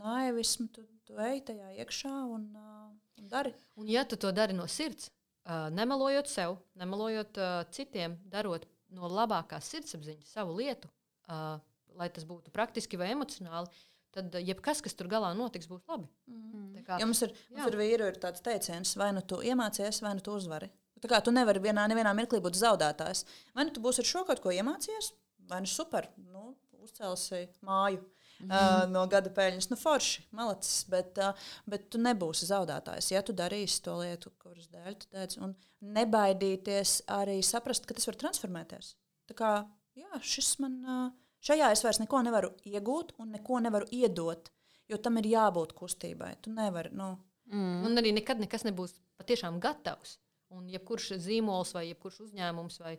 [0.00, 2.88] naivismu, tu, tu ej tajā iekšā un, uh,
[3.20, 3.52] un dari.
[3.76, 5.12] Un ja tu to dari no sirds,
[5.44, 8.64] uh, nemelojot sev, nemelojot uh, citiem, darot
[8.94, 10.88] no labākās sirdsapziņas savu lietu,
[11.28, 11.60] uh,
[11.98, 13.70] lai tas būtu praktiski vai emocionāli,
[14.14, 16.08] tad uh, jebkas, kas tur galā notiks, būs labi.
[16.30, 16.80] Mm.
[16.86, 20.14] Kā, ja mums ir, mums ir vīru, ir tāds teiciens, vai nu tu iemācies, vai
[20.18, 20.70] nu tu uzvari.
[21.04, 23.24] Tā kā tu nevari vienā, nevienā mirklī būt zaudētājs.
[23.56, 25.10] Vai nu tu būsi ar šo kaut ko iemācījies,
[25.50, 29.68] vai nu super, nu, uzcelsi māju uh, no gada peļņas.
[29.72, 33.10] Nu, forši, malacis, bet, uh, bet tu nebūsi zaudētājs.
[33.14, 35.54] Ja tu darīsi to lietu, kuras dēļ tu teici, un
[35.94, 38.94] nebaidīties arī saprast, ka tas var transformēties.
[39.30, 39.52] Tā kā
[39.98, 41.06] jā, šis man, uh,
[41.44, 44.50] šajā es vairs neko nevaru iegūt un neko nevaru iedot,
[44.88, 46.34] jo tam ir jābūt kustībai.
[46.44, 46.92] Tu nevari.
[46.96, 47.14] Nu,
[47.52, 47.84] Mm.
[47.84, 50.18] Un arī nekad nekas nebūs patiešām gatavs.
[50.54, 52.94] Un jebkurš zīmols, vai jebkurš uzņēmums, vai,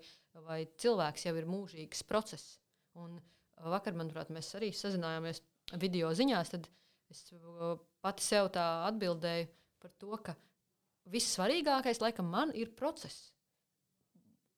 [0.46, 2.58] vai cilvēks jau ir mūžīgs process.
[3.00, 5.42] Un, uh, vakar, manuprāt, mēs arī sazinājāmies
[5.82, 6.68] video ziņās, tad
[7.14, 9.48] es uh, pati sev tā atbildēju
[9.82, 10.36] par to, ka
[11.14, 13.32] vissvarīgākais laikam man ir process.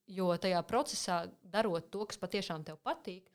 [0.08, 3.28] Jo tajā procesā, darot to, kas patiešām tev patīk,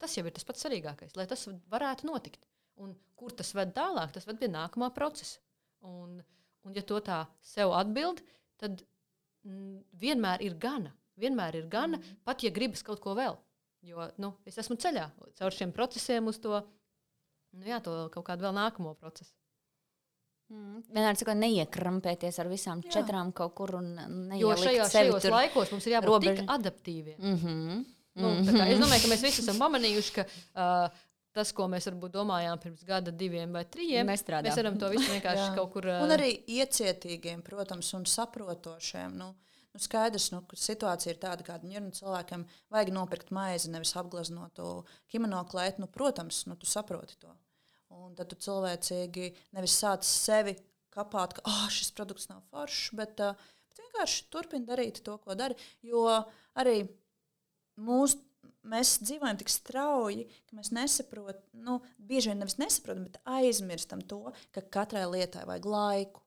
[0.00, 2.44] tas jau ir tas pats svarīgākais, lai tas varētu notikt.
[2.82, 5.40] Un kur tas ved tālāk, tas ved pie nākamā procesa.
[5.86, 6.18] Un,
[6.66, 8.20] un ja to tā sev atbild,
[8.60, 8.82] tad
[9.46, 10.92] mm, vienmēr ir gana.
[11.16, 12.20] Vienmēr ir gana, mm.
[12.28, 13.38] pat ja gribas kaut ko vēl.
[13.86, 15.06] Jo nu, es esmu ceļā
[15.38, 16.58] caur šiem procesiem uz to,
[17.54, 19.32] nu, jā, to kaut kādu vēl nākamo procesu.
[20.52, 20.82] Mm.
[20.94, 22.98] Vienmēr sakot, neiekrampēties ar visām jā.
[22.98, 25.34] četrām kaut kur un neielikt Jo šajā, šajos tur...
[25.34, 26.42] laikos mums ir jābūt robeža.
[26.42, 27.18] tik adaptīviem.
[27.18, 27.84] Mm -hmm.
[28.16, 28.72] Nu, mm -hmm.
[28.72, 31.00] Es domāju, ka mēs visi esam pamanījuši, ka uh,
[31.36, 34.48] tas, ko mēs varbūt domājām pirms gada, diviem vai trijiem, Nestrādā.
[34.48, 35.86] mēs varam to visu vienkārši kaut kur.
[35.86, 36.04] Uh...
[36.06, 39.16] Un arī iecietīgiem, protams, un saprotošiem.
[39.16, 39.34] Nu,
[39.76, 41.82] Nu, skaidrs, nu, ka situācija ir tāda, kāda ir.
[41.84, 45.82] Nu, cilvēkam vajag nopirkt maizi, nevis apgleznotu kimono klētu.
[45.82, 47.34] Nu, protams, nu, tu saproti to.
[47.92, 50.56] Un tad tu cilvēcīgi nevis sāc sevi
[50.96, 53.36] kapāt, ka oh, šis produkts nav foršs, bet, uh,
[53.68, 55.58] bet vienkārši turpini darīt to, ko dari.
[55.84, 56.06] Jo
[56.56, 56.78] arī
[57.76, 58.20] mūsu
[58.66, 64.22] mēs dzīvojam tik strauji, ka mēs nesaprotam, nu, bieži vien nevis nesaprotam, bet aizmirstam to,
[64.54, 66.24] ka katrai lietai vajag laiku.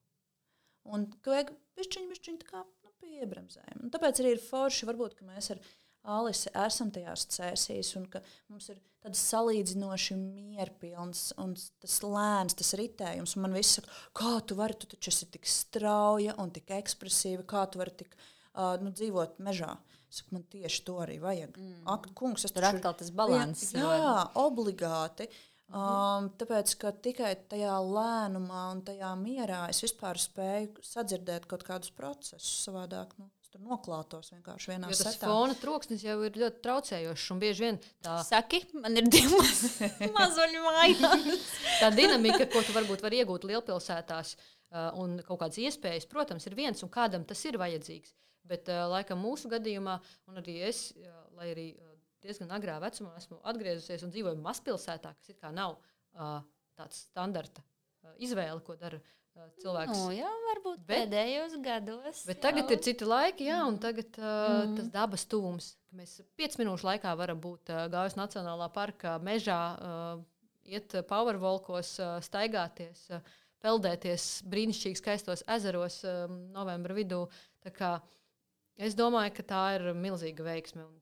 [0.89, 3.83] Un ka vajag pišķiņu, pišķiņu tā kā nu, piebremzējumu.
[3.85, 5.61] Un tāpēc arī ir forši, varbūt, ka mēs ar
[6.09, 12.71] Alisi esam tajās cēsīs un ka mums ir tāds salīdzinoši mierpilns un tas lēns, tas
[12.79, 13.35] ritējums.
[13.35, 17.43] Un man viss saka, kā tu vari, tu taču esi tik strauja un tik ekspresīva,
[17.47, 19.73] kā tu vari tik uh, nu, dzīvot mežā.
[20.09, 21.57] Saku, man tieši to arī vajag.
[21.59, 21.83] Mm.
[21.93, 23.73] Ak, kungs, Tur atkal tas balanss.
[23.77, 25.29] Jā, obligāti.
[25.69, 31.93] Um, tāpēc, ka tikai tajā lēnumā un tajā mierā es vispār spēju sadzirdēt kaut kādus
[31.93, 33.13] procesus savādāk.
[33.21, 37.25] Nu tur noklātos vienkārši vienā jo tas fona troksnis jau ir ļoti traucējošs.
[37.33, 39.39] Un bieži vien tā, Saki, man ir divi
[40.17, 41.49] mazuļi mājās.
[41.79, 46.57] tā dinamika, ko tu varbūt vari iegūt lielpilsētās, uh, un kaut kādas iespējas, protams, ir
[46.59, 48.13] viens, un kādam tas ir vajadzīgs.
[48.49, 51.93] Bet, uh, laikam, mūsu gadījumā, un arī es, uh, lai arī uh,
[52.23, 56.39] diezgan agrā vecumā esmu atgriezusies un dzīvoju mazpilsētā, kas ir kā nav uh,
[56.79, 60.01] tāds standarta uh, izvēle, ko dara uh, cilvēks.
[60.01, 62.23] Nu, jā, varbūt Bet- pēdējos gados.
[62.29, 62.75] Bet tagad jau.
[62.75, 64.25] ir citi laiki, jā, un tagad uh,
[64.65, 64.75] mm.
[64.79, 70.23] tas dabas ka mēs 5 minūšu laikā varam būt uh, Gaujas Nacionālā parkā, mežā, uh,
[70.69, 73.23] iet uh, powerwalkos, uh, staigāties, uh,
[73.63, 77.25] peldēties brīnišķīgi skaistos ezeros um, novembra vidū.
[77.63, 77.97] Tā kā
[78.79, 80.85] Es domāju, ka tā ir milzīga veiksme.
[80.85, 80.99] Un,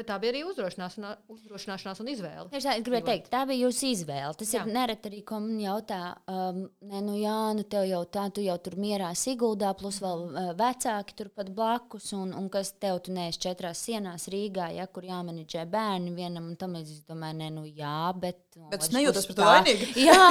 [0.00, 2.46] bet tā bija arī uzdrošināšanās, uzdrošināšanās un izvēle.
[2.52, 4.32] Tieši tā, es gribēju teikt, tā bija jūsu izvēle.
[4.40, 4.62] Tas jā.
[4.64, 6.00] Ir nereti arī, ko man jautā,
[6.30, 10.24] um, nē, nu jā, nu tev jau tā, tu jau tur mierā Siguldā, plus vēl
[10.28, 15.06] uh, vecāki turpat blakus, un, un kas tev tu neesi četrās sienās Rīgā, ja, kur
[15.08, 17.00] jāmenedžē bērni vienam un tam līdzīgi.
[17.00, 18.40] Es domāju, nē, nu jā, bet.
[18.56, 19.90] no Bet es nejūtos par to tā- vainīga.
[20.08, 20.24] Jā,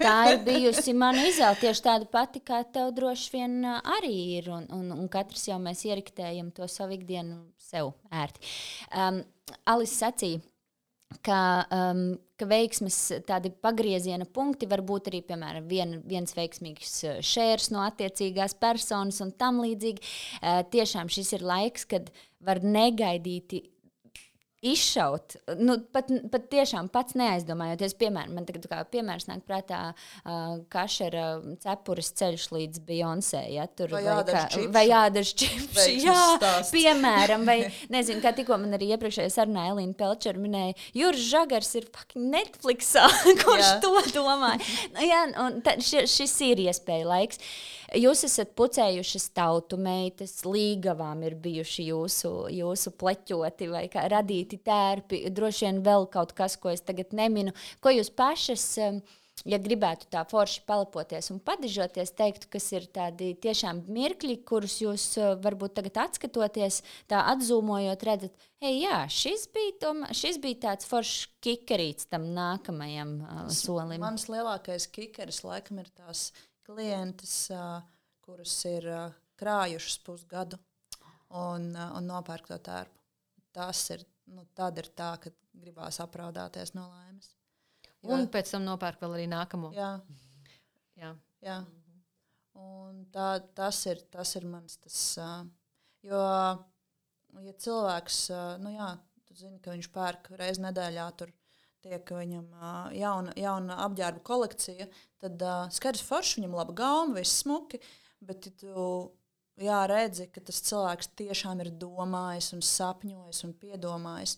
[0.00, 1.58] tā ir bijusi mana izvēle.
[1.60, 4.50] Tieši tāda pati, kā tev droši vien ā, arī ir.
[4.54, 8.52] Un, un, un katrs jau mēs ieriktējam to savu ikdienu sev ērti.
[8.94, 9.24] Um,
[9.70, 10.42] Alis sacīja.
[11.22, 12.96] Ka, um, ka veiksmes
[13.28, 19.22] tādi pagrieziena punkti var būt arī, piemēram, vien, viens veiksmīgs uh, šērs no attiecīgās personas
[19.22, 20.02] un tam līdzīgi.
[20.40, 22.10] Uh, tiešām šis ir laiks, kad
[22.42, 23.62] var negaidīti
[24.64, 25.36] izšaut.
[25.60, 27.94] Nu, pat, pat tiešām pats neaizdomājoties.
[28.00, 31.26] Piemēram, man tagad kā piemērs nāk prātā uh, kašera
[31.62, 33.42] cepures ceļš līdz Beyoncé.
[33.52, 34.02] Ja, tur, Vai
[35.36, 35.68] čipši.
[35.76, 36.72] Veiksmes Jā, stāsts.
[36.74, 37.58] piemēram, vai
[37.94, 43.06] nezinu, kā tikko man arī iepriekšējā sarunā Elīna Pelčera minēja, Juris Žagars ir Netflixā,
[43.44, 44.60] kurš to domāja.
[44.96, 47.42] Nu, jā, un ta, ši, šis ir iespēja laiks.
[47.94, 55.26] Jūs esat pucējušas tautu meitas, līgavām ir bijuši jūsu, jūsu pleķoti vai kā radīti tērpi.
[55.34, 57.54] Droši vien vēl kaut kas, ko es tagad neminu.
[57.84, 59.00] Ko jūs pašas, um,
[59.46, 65.04] ja gribētu tā forši palapoties un padižoties, teiktu, kas ir tādi tiešām mirkļi, kurus jūs
[65.20, 66.80] uh, varbūt tagad atskatoties,
[67.10, 73.16] tā atzūmojot, redzat, hei, jā, šis bija, tomēr, šis bija tāds foršs kikarīts tam nākamajam
[73.20, 74.00] uh, solim.
[74.02, 76.30] Mans lielākais kikeris laikam ir tās
[76.66, 77.82] klientes, ā,
[78.26, 79.04] kuras ir ā,
[79.38, 80.58] krājušas pusgadu
[81.30, 82.98] un, ā, un nopērk to tērpu.
[83.56, 87.32] Tas ir, nu, tad ir tā, ka gribās apraudāties no laimes.
[88.02, 89.72] Jo- Un pēc tam nopērk vēl arī nākamo.
[89.74, 90.00] jā,
[90.96, 91.14] Jā.
[91.42, 91.64] jā.
[92.56, 94.76] Un tā, tas, ir, tas ir mans.
[94.80, 95.18] Tas,
[96.06, 96.20] jo,
[97.42, 98.20] ja cilvēks,
[98.62, 98.90] nu jā,
[99.26, 101.32] tu zini, ka viņš pērk reizi nedēļā, tur
[101.84, 102.46] tiek viņam
[102.96, 104.88] jauna, jauna apģērba kolekcija,
[105.22, 105.44] tad
[105.76, 107.80] skaidrs, forši viņam laba gauma, viss smuki.
[108.24, 108.86] Bet, ja tu
[109.60, 114.36] jā, redzi, ka tas cilvēks tiešām ir domājis, un sapņojis un piedomājis,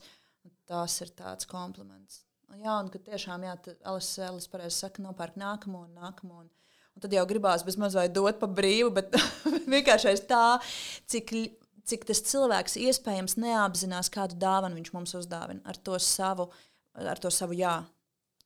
[0.69, 2.23] tas ir tāds kompliments.
[2.49, 3.55] Un Jā, un ka tiešām, jā,
[3.91, 6.43] Alice Ellis pareizi saka, nopērk nākamo un nākamo.
[6.45, 6.49] Un,
[6.97, 9.17] un tad jau gribās bezmaz vai dot pa brīvu, bet
[9.75, 10.57] vienkārši tā,
[11.13, 11.35] cik,
[11.89, 16.49] cik tas cilvēks iespējams neapzinās, kādu dāvanu viņš mums uzdāvina ar to savu,
[16.97, 17.77] ar to savu jā,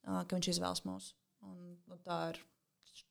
[0.03, 1.13] ka viņš izvēlas mūs.
[1.47, 2.43] Un, un tā ir.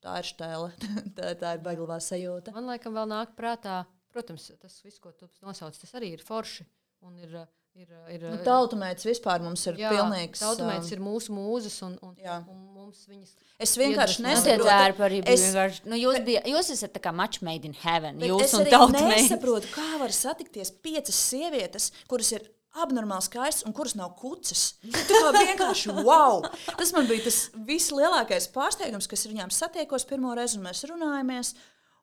[0.02, 0.68] Tā ir stēle.
[1.16, 2.52] tā, tā ir baiglavā sajūta.
[2.56, 3.82] Man liekas, vēl nāk prātā,
[4.12, 6.66] protams, tas viss, ko tu nosauc, tas arī ir forši.
[7.06, 7.32] Un ir,
[7.78, 10.42] ir, ir, Nu, Tautumēts vispār mums ir jā, pilnīgs.
[10.42, 12.36] Tautumēts ā, ir mūsu mūzes, un, un, Jā.
[12.50, 13.32] un mums viņas
[13.62, 15.08] Es vienkārši nesaprotu.
[15.10, 15.84] bija Es- vienkārši.
[15.90, 18.18] Nu, jūs, bija, jūs esat tā kā match made in heaven.
[18.22, 19.22] Jūs es un arī tautumēji.
[19.22, 22.46] nesaprotu, kā var satikties piecas sievietes, kuras ir
[22.80, 24.72] abnormāli skaistas un kuras nav kucas.
[25.08, 26.42] Kā vienkārši wow!
[26.78, 31.54] Tas man bija tas vislielākais pārsteigums, kas ar viņām satiekos pirmo reizi, un mēs runājamies.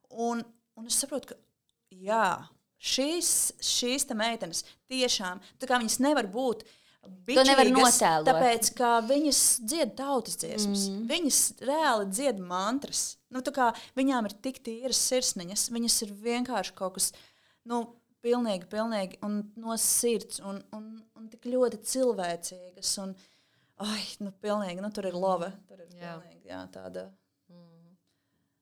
[0.09, 0.43] Un,
[0.77, 1.39] un es saprotu, ka
[1.89, 2.25] jā,
[2.79, 3.31] šīs,
[3.65, 6.65] šīs te meitenes tiešām viņas nevar būt.
[7.29, 8.27] To nevar notēlot.
[8.27, 11.05] Tāpēc, ka viņas dzied tautas dziesmas, mm.
[11.09, 13.03] viņas reāli dzied mantras.
[13.33, 13.41] Nu,
[13.97, 17.09] viņām ir tik tīras sirsniņas, viņas ir vienkārši kaut kas
[17.69, 17.85] nu,
[18.25, 19.19] pilnīgi, pilnīgi
[19.59, 22.91] no sirds un, un, un tik ļoti cilvēcīgas.
[23.05, 23.15] Un,
[23.85, 25.51] ai, nu, pilnīgi, nu, tur ir love.
[25.69, 26.17] Tur ir Jā.
[26.19, 27.09] pilnīgi, jā, tāda.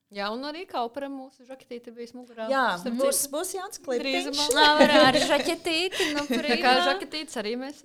[0.08, 2.46] Jā, un arī kauparam mūsu žaketīte bija smugurā.
[2.48, 4.28] Jā, Starp būs, citu, būs jāats klipiņš.
[4.32, 4.46] drīzumā.
[4.56, 6.06] Labi, ar žaketīti.
[6.16, 7.82] Nu, Tā kā žaketītes arī mēs.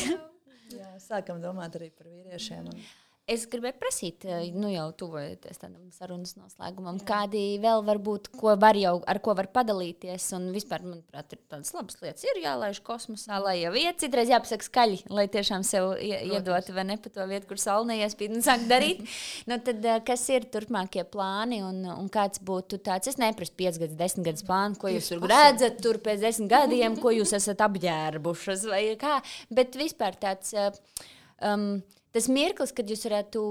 [0.78, 2.68] Jā, sākam domāt arī par vīriešiem.
[2.70, 2.84] Un...
[3.30, 8.56] Es gribēju prasīt, eh, nu jau tuvojoties tādam sarunas noslēgumam, kādi vēl var būt, ko
[8.58, 10.24] var jau, ar ko var padalīties.
[10.34, 12.24] Un vispār, manuprāt, ir tādas labas lietas.
[12.26, 16.82] Ir jālaiž kosmosā, lai jau iet, citreiz jāpasaka skaļi, lai tiešām sev ie- iedotu vai
[16.88, 19.06] ne pa to vietu, kur saule neiespīd un sāk darīt.
[19.52, 23.78] nu, tad, eh, kas ir turpmākie plāni un, un kāds būtu tāds, es neprasu 5
[23.84, 27.62] gadus, 10 gadus plānu, ko jūs tur redzat tur pēc 10 gadiem, ko jūs esat
[27.68, 29.20] apģērbušas vai kā.
[29.54, 30.52] Bet vispār tāds.
[30.54, 30.72] eh,
[31.40, 31.80] Um,
[32.14, 33.44] tas mirklis, kad jūs varētu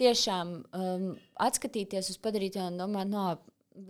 [0.00, 1.08] tiešām um,
[1.42, 3.26] atskatīties uz padarīto un domāt, no,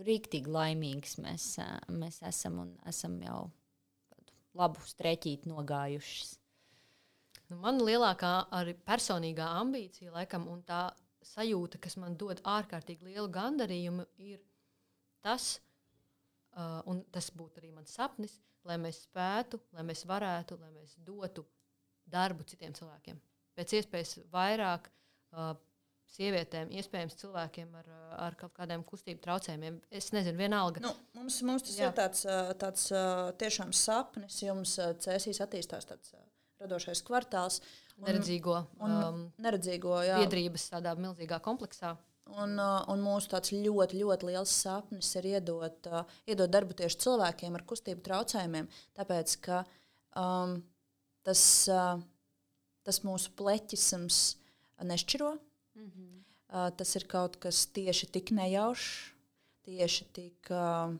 [0.07, 1.47] rīktīgi laimīgs mēs,
[1.91, 3.41] mēs esam un esam jau
[4.57, 6.37] labu streķīti nogājušas.
[7.49, 10.85] Nu, man lielākā arī personīgā ambīcija, laikam, un tā
[11.33, 14.39] sajūta, kas man dod ārkārtīgi lielu gandarījumu, ir
[15.23, 15.57] tas,
[16.55, 20.95] uh, un tas būtu arī mans sapnis, lai mēs spētu, lai mēs varētu, lai mēs
[21.03, 21.45] dotu
[22.13, 23.19] darbu citiem cilvēkiem.
[23.57, 24.87] Pēc iespējas vairāk
[25.37, 25.53] uh,
[26.13, 29.79] sievietēm, iespējams, cilvēkiem ar, uh, ar kaut kādiem kustību traucējumiem.
[29.93, 30.81] Es nezinu, vienalga.
[30.83, 31.89] Nu, mums, mums tas Jā.
[31.89, 33.03] Ir tāds, ā, tāds ā,
[33.41, 34.39] tiešām sapnis.
[34.45, 34.75] Jums
[35.05, 36.13] cēsīs attīstās tāds
[36.61, 37.61] radošais kvartāls.
[37.97, 40.17] un- Neredzīgo un um, neredzīgo, jā.
[40.23, 41.95] biedrības tādā milzīgā kompleksā.
[42.39, 47.65] Un, un mūsu ļoti, ļoti liels sapnis ir iedot, ā, iedot darbu tieši cilvēkiem ar
[47.67, 48.69] kustību traucējumiem.
[48.95, 49.59] Tāpēc, ka
[50.15, 50.55] um,
[51.27, 51.99] tas, ā,
[52.83, 54.19] tas mūsu pleķisms
[54.83, 55.37] nešķiro.
[55.75, 56.71] Mm -hmm.
[56.77, 59.13] Tas ir kaut kas tieši tik nejaušs,
[59.65, 60.93] tieši tik uh,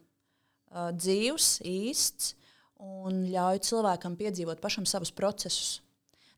[0.73, 2.33] uh, dzīves, īsts
[2.79, 5.81] un ļauj cilvēkam piedzīvot pašam savus procesus.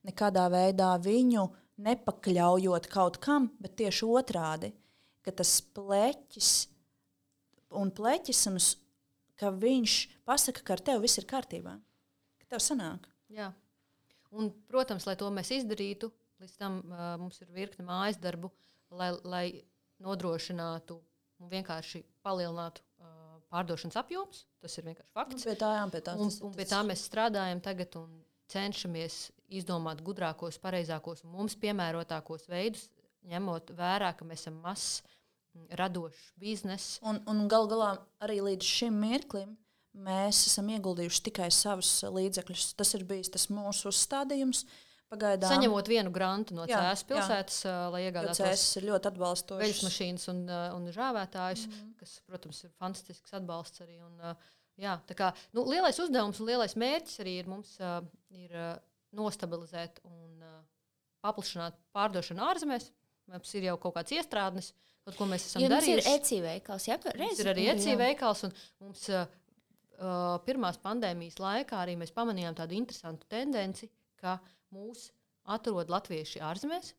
[0.03, 4.71] Nekādā veidā viņu nepakļaujot kaut kam, bet tieši otrādi,
[5.21, 6.67] ka tas pleķis
[7.75, 8.75] un pleķisms,
[9.39, 9.95] ka viņš
[10.27, 11.79] pasaka, ka ar tevi viss ir kārtībā,
[12.39, 13.07] ka tev sanāk.
[13.33, 13.51] Jā.
[14.31, 16.09] Un, protams, lai to mēs izdarītu,
[16.41, 18.51] līdz tam uh, mums ir virkne mājas darbu,
[18.91, 19.45] lai, lai
[20.03, 20.97] nodrošinātu
[21.41, 24.45] un vienkārši palielinātu uh, pārdošanas apjomus.
[24.63, 25.47] Tas ir vienkārši fakts.
[25.47, 28.21] pie tā, jā, pie tā, Un, tas un pie tā mēs strādājam tagad un
[28.51, 29.19] cenšamies
[29.55, 32.89] izdomāt gudrākos, pareizākos un mums piemērotākos veidus,
[33.25, 35.01] ņemot vērā, ka mēs esam mazs,
[35.79, 36.99] radošs bizness.
[37.05, 39.55] Un, un gal galā arī līdz šim mirklim
[40.05, 42.73] mēs esam ieguldījuši tikai savus līdzekļus.
[42.79, 44.65] Tas ir bijis tas mūsu uzstādījums.
[45.13, 46.93] Pagaidām Saņemot vienu grantu no Jā, jā.
[47.11, 49.83] pilsētas, uh, lai iegādātos tas ir ļoti veļas atbalstošs.
[49.85, 51.75] mašīnas un, un žāvētājus, mm.
[51.75, 51.91] -hmm.
[51.99, 53.99] kas, protams, ir fantastisks atbalsts arī.
[54.01, 54.33] Un,
[54.81, 57.77] jā, tā kā, nu, lielais uzdevums un lielais mērķis arī ir mums
[58.33, 58.57] ir,
[59.15, 60.41] nostabilizēt un
[61.25, 62.89] paplašināt pārdošanu ārzemēs.
[63.31, 64.73] Mums ir jau kaut kāds iestrādnis,
[65.05, 66.17] kaut ko mēs esam Jums ir darījuši.
[66.17, 69.25] ECI veikals, jā, Mums ir arī ECI veikals, un mums uh,
[69.99, 73.89] uh, pirmās pandēmijas laikā arī mēs pamanījām tādu interesantu tendenci,
[74.19, 74.37] ka
[74.75, 75.09] mūs
[75.55, 76.93] atrod latvieši ārzemēs,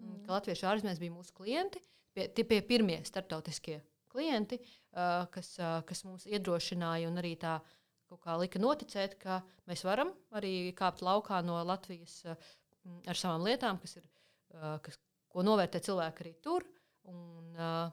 [0.00, 0.20] mm.
[0.26, 1.82] ka latvieši ārzemēs bija mūsu klienti,
[2.14, 3.80] pie, tie bija pirmie starptautiskie
[4.10, 7.58] klienti, uh, kas, uh, kas mums iedrošināja un arī tā
[8.10, 9.38] kaut kā lika noticēt, ka
[9.70, 12.50] mēs varam arī kāpt laukā no Latvijas uh,
[13.06, 14.06] ar savām lietām, kas ir,
[14.56, 14.98] uh, kas,
[15.30, 16.66] ko novērtē cilvēki arī tur.
[17.10, 17.90] Un, uh,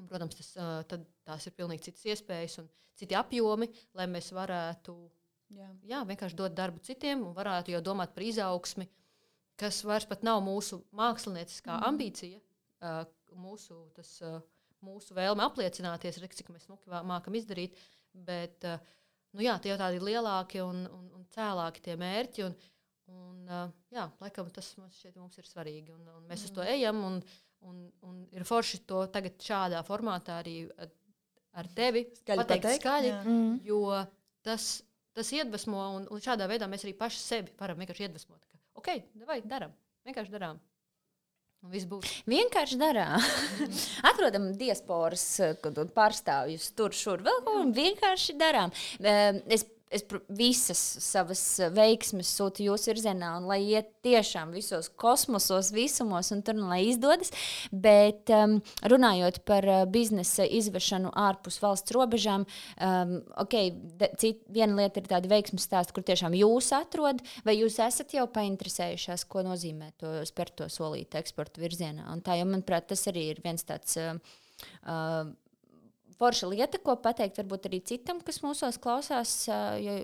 [0.00, 0.52] Un, Protams, tas,
[0.88, 4.96] tad tās ir pilnīgi citas iespējas un citi apjomi, lai mēs varētu
[5.50, 5.68] Jā.
[5.90, 8.86] jā, vienkārši dot darbu citiem un varētu jau domāt par izaugsmi,
[9.58, 11.86] kas vairs pat nav mūsu mākslinieckā mm.
[11.88, 12.38] ambīcija,
[13.34, 14.12] mūsu, tas,
[14.86, 17.78] mūsu vēlme apliecināties, redz, cik mēs mākam izdarīt.
[18.14, 22.46] Bet nu, jā, tie jau tādi lielāki un, un, un cēlāki tie mērķi.
[22.46, 22.56] Un,
[23.10, 23.44] un,
[23.94, 25.94] jā, laikam tas mums, šķiet, mums ir svarīgi.
[25.98, 26.48] Un, un mēs mm.
[26.48, 27.02] uz to ejam.
[27.10, 27.20] Un,
[27.68, 30.90] un, un ir forši to tagad šādā formātā arī ar,
[31.60, 33.20] ar tevi Skaļi pateikt pateikt, skaļi, jā.
[33.26, 33.52] Mm.
[33.66, 33.82] jo
[34.46, 34.70] tas,
[35.16, 38.42] tas iedvesmo, un, un šādā veidā mēs arī paši sevi varam vienkārši iedvesmot.
[38.46, 38.92] Ka, ok,
[39.28, 39.74] vai darām,
[40.08, 40.60] vienkārši darām.
[41.60, 42.00] Un.
[42.24, 43.20] Vienkārši darām.
[44.08, 47.20] Atrodam diasporas eh, kaut pārstāvjus tur, šur.
[47.26, 48.72] Vēl ko vienkārši darām.
[48.96, 54.88] Eh, Es, es visas savas eh, veiksmes sūtu jūsu virzienā, un lai iet tiešām visos
[55.00, 57.32] kosmosos, visumos, un tur nu, lai izdodas.
[57.72, 58.58] Bet um,
[58.90, 62.46] runājot par uh, biznesa izvešanu ārpus valsts robežām,
[62.78, 67.58] um, okay, de, cit, viena lieta ir tāda veiksmes stāsta, kur tiešām jūs atrodat, vai
[67.58, 72.06] jūs esat jau painteresējušās, ko nozīmē to spērt to solīt eksporta virzienā.
[72.14, 73.98] Un tā jau, manuprāt, tas arī ir viens tāds.
[73.98, 74.16] Uh,
[74.86, 75.26] uh,
[76.20, 79.32] forša lieta, ko pateikt varbūt arī citam, kas mūsos klausās.
[79.80, 79.96] Jo,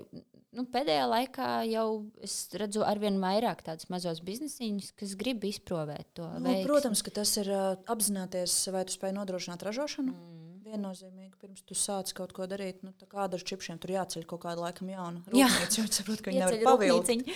[0.57, 1.87] nu, pēdējā laikā jau
[2.25, 6.27] es redzu arvien vairāk tādus mazus biznesiņus, kas grib izprovēt to.
[6.37, 6.67] Nu, veiksmi.
[6.69, 10.15] protams, ka tas ir apzināties, vai tu spēj nodrošināt ražošanu.
[10.15, 10.43] Mm.
[10.67, 14.65] Viennozīmīgi, pirms tu sāc kaut ko darīt, nu, kāda ar čipsiem tur jāceļ kaut kāda
[14.65, 17.31] laikam jauna rūpnīca, jo saprot, ka viņi nevar pavilkt.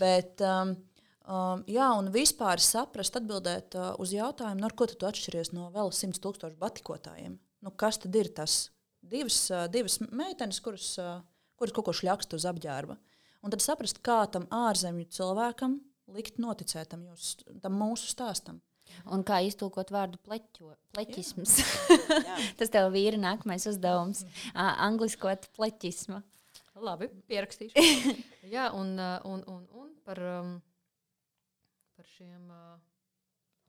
[0.00, 0.78] Bet, um,
[1.30, 5.68] Um, jā, un vispār saprast, atbildēt uh, uz jautājumu, no nu, ko tu atšķiries no
[5.70, 7.36] vēl simt tūkstošu batikotājiem.
[7.64, 8.70] Nu, kas tad ir tas?
[9.00, 11.20] Divas, uh, divas meitenes, kuras, uh,
[11.60, 12.96] kuras kaut ko šļakst uz apģērba.
[13.40, 15.78] Un tad saprast, kā tam ārzemju cilvēkam
[16.12, 18.60] likt noticēt tam, jūs, tam mūsu stāstam.
[19.14, 21.60] Un kā iztulkot vārdu pleķo, pleķisms?
[22.58, 24.24] Tas tev ir nākamais uzdevums.
[24.50, 26.20] Uh, angliskot pleķismu.
[26.80, 27.76] Labi, pierakstīšu.
[28.54, 30.20] Jā, un, un, un, un par.
[30.40, 30.52] Um,
[32.00, 32.48] par šiem.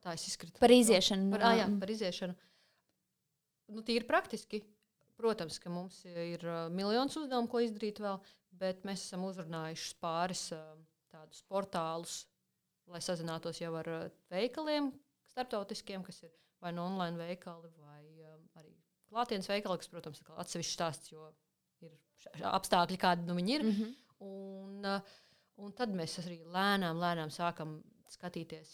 [0.02, 0.58] Tā es izkrītu.
[0.62, 1.30] Par iziešanu.
[1.36, 2.34] Par, ah, jā, par iziešanu.
[3.72, 4.62] Nu, tīri praktiski.
[5.22, 6.44] Protams, ka mums ir
[6.74, 8.18] miljons uzdevumu, ko izdarīt vēl,
[8.58, 10.48] bet mēs esam uzrunājuši pāris
[11.12, 12.16] tādus portālus,
[12.90, 13.90] lai sazinātos jau ar
[14.34, 14.90] veikaliem,
[15.30, 18.02] starptautiskiem, kas ir vai nu no online veikali, vai
[18.60, 18.74] arī
[19.10, 21.28] klātienes veikali, kas, protams, ir atsevišķs stāsts, jo
[21.82, 21.96] ir
[22.52, 23.66] apstākļi, kādi nu viņi ir.
[23.66, 23.96] Mm -hmm.
[24.30, 24.92] un,
[25.66, 27.80] un tad mēs arī lēnām, lēnām sākam
[28.12, 28.74] skatīties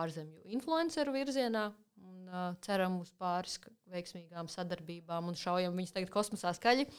[0.00, 1.68] ārzemju influenceru virzienā.
[1.98, 3.56] Un, uh, ceram uz pāris
[3.90, 6.88] veiksmīgām sadarbībām un šaujam viņus tagad kosmosā skaļi.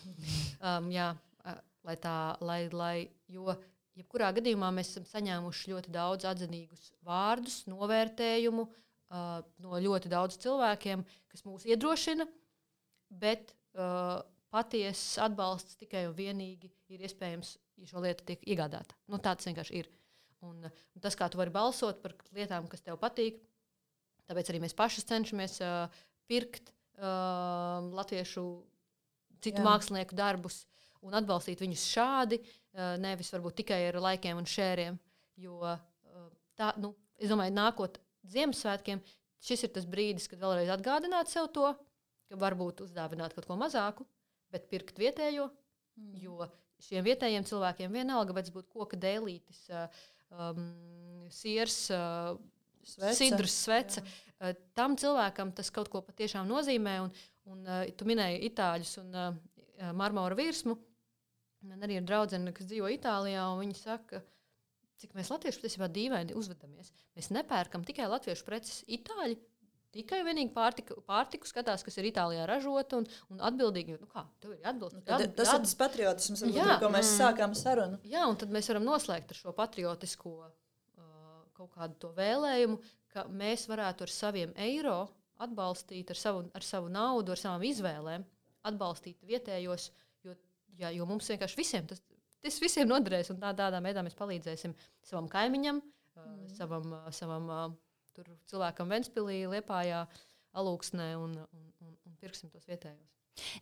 [0.59, 1.13] Um, jā,
[1.47, 2.95] uh, lai tā, lai, lai,
[3.31, 3.53] jo
[3.95, 11.05] jebkurā gadījumā mēs esam saņēmuši ļoti daudz atzinīgus vārdus, novērtējumu uh, no ļoti daudz cilvēkiem,
[11.31, 12.27] kas mūs iedrošina,
[13.23, 14.19] bet uh,
[14.53, 18.97] patiesas atbalsts tikai un vienīgi ir iespējams, ja šo lietu tiek iegādāta.
[19.07, 19.91] Nu, tāds vienkārši ir.
[20.45, 23.41] Un, un tas, kā tu vari balsot par lietām, kas tev patīk,
[24.29, 28.45] tāpēc arī mēs paši cenšamies uh, pirkt uh, latviešu
[29.43, 29.65] citu Jā.
[29.65, 30.61] mākslinieku darbus
[31.03, 34.99] un atbalstīt viņus šādi, uh, nevis varbūt tikai ar laikiem un šēriem.
[35.39, 35.81] Jo uh,
[36.59, 38.99] tā, nu, es domāju, nākot Ziemassvētkiem,
[39.43, 41.71] šis ir tas brīdis, kad vēlreiz atgādināt sev to,
[42.29, 44.05] ka varbūt uzdāvināt kaut ko mazāku,
[44.53, 45.47] bet pirkt vietējo.
[45.99, 46.15] Mm.
[46.19, 46.49] Jo
[46.83, 49.87] šiem vietējiem cilvēkiem vienalga, vai tas būtu koka dēlītis, uh,
[50.33, 50.65] um,
[51.33, 52.35] siers, uh,
[52.83, 53.15] svece.
[53.19, 54.03] sidrs, svece.
[54.39, 56.99] Uh, tam cilvēkam tas kaut ko patiešām nozīmē.
[57.05, 57.13] Un,
[57.49, 59.31] un, uh, tu minēji itāļus un uh,
[59.79, 60.77] uh marmora virsmu.
[61.67, 64.21] Man arī ir draudzene, kas dzīvo Itālijā, un viņi saka,
[64.99, 66.91] cik mēs latvieši patiesībā dīvaini uzvedamies.
[67.17, 68.79] Mēs nepērkam tikai latviešu preces.
[68.87, 69.35] Itāļi
[69.95, 73.97] tikai vienīgi pārtiku, pārtiku skatās, kas ir Itālijā ražota un, un atbildīgi.
[74.01, 77.55] Nu kā, ir atbild, nu, tad, tas ir tas patriotisms, jā, ko mēs mm, sākām
[77.57, 77.99] sarunu.
[78.09, 80.51] Jā, un tad mēs varam noslēgt ar šo patriotisko uh,
[81.57, 82.79] kaut kādu to vēlējumu,
[83.13, 84.99] ka mēs varētu ar saviem eiro
[85.41, 88.25] atbalstīt, ar savu, ar savu naudu, ar savām izvēlēm,
[88.69, 89.89] atbalstīt vietējos,
[90.27, 90.35] jo,
[90.77, 92.01] jā, jo mums vienkārši visiem tas,
[92.43, 94.75] tas visiem noderēs, un tā, tādā veidā mēs palīdzēsim
[95.07, 96.49] savam kaimiņam, uh, mm.
[96.59, 97.69] savam, uh, savam uh,
[98.15, 100.03] tur cilvēkam Ventspīlī, Liepājā,
[100.59, 103.07] Alūksnē un, un, un, un pirksim tos vietējos.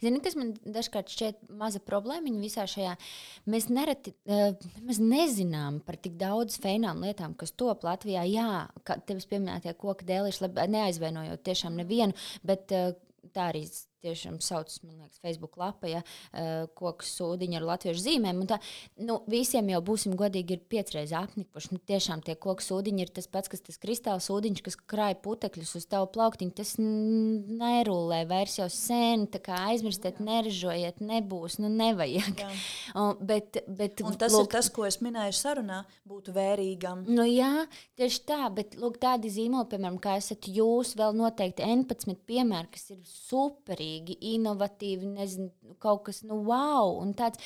[0.01, 2.95] Zini, kas man dažkārt šķiet maza problēma visā šajā?
[3.49, 4.55] Mēs nereti uh,
[4.97, 8.23] nezinām par tik daudz feinām lietām, kas top Latvijā.
[8.29, 8.47] Jā,
[8.87, 12.17] kā tevis pieminētie koku dēlīši, neaizvainojot tiešām nevienu,
[12.47, 12.95] bet uh,
[13.35, 13.65] tā arī
[14.03, 16.01] tiešām sauc, man liekas, Facebook lapa, ja,
[16.77, 18.43] koku sūdiņa ar latviešu zīmēm.
[18.49, 18.59] Tā,
[19.03, 21.73] nu, visiem jau būsim godīgi, ir piecreiz apnikuši.
[21.75, 25.75] Nu, tiešām tie koku sūdiņi ir tas pats, kas tas kristāla sūdiņš, kas krāj putekļus
[25.81, 26.55] uz tavu plauktiņu.
[26.57, 32.43] Tas nerulē vairs jau sen, tā kā aizmirstiet, neražojiet, nebūs, nu nevajag.
[32.97, 37.03] Un, bet, bet, Un tas lūk, ir tas, ko es minēju sarunā, būt vērīgam.
[37.09, 37.65] Nu, jā,
[37.99, 42.89] tieši tā, bet lūk, tādi zīmoli, piemēram, kā esat jūs, vēl noteikti N11 piemēri, kas
[42.93, 46.99] ir superīgi svarīgi, inovatīvi, nezinu, kaut kas nu, wow.
[47.15, 47.39] Tāds,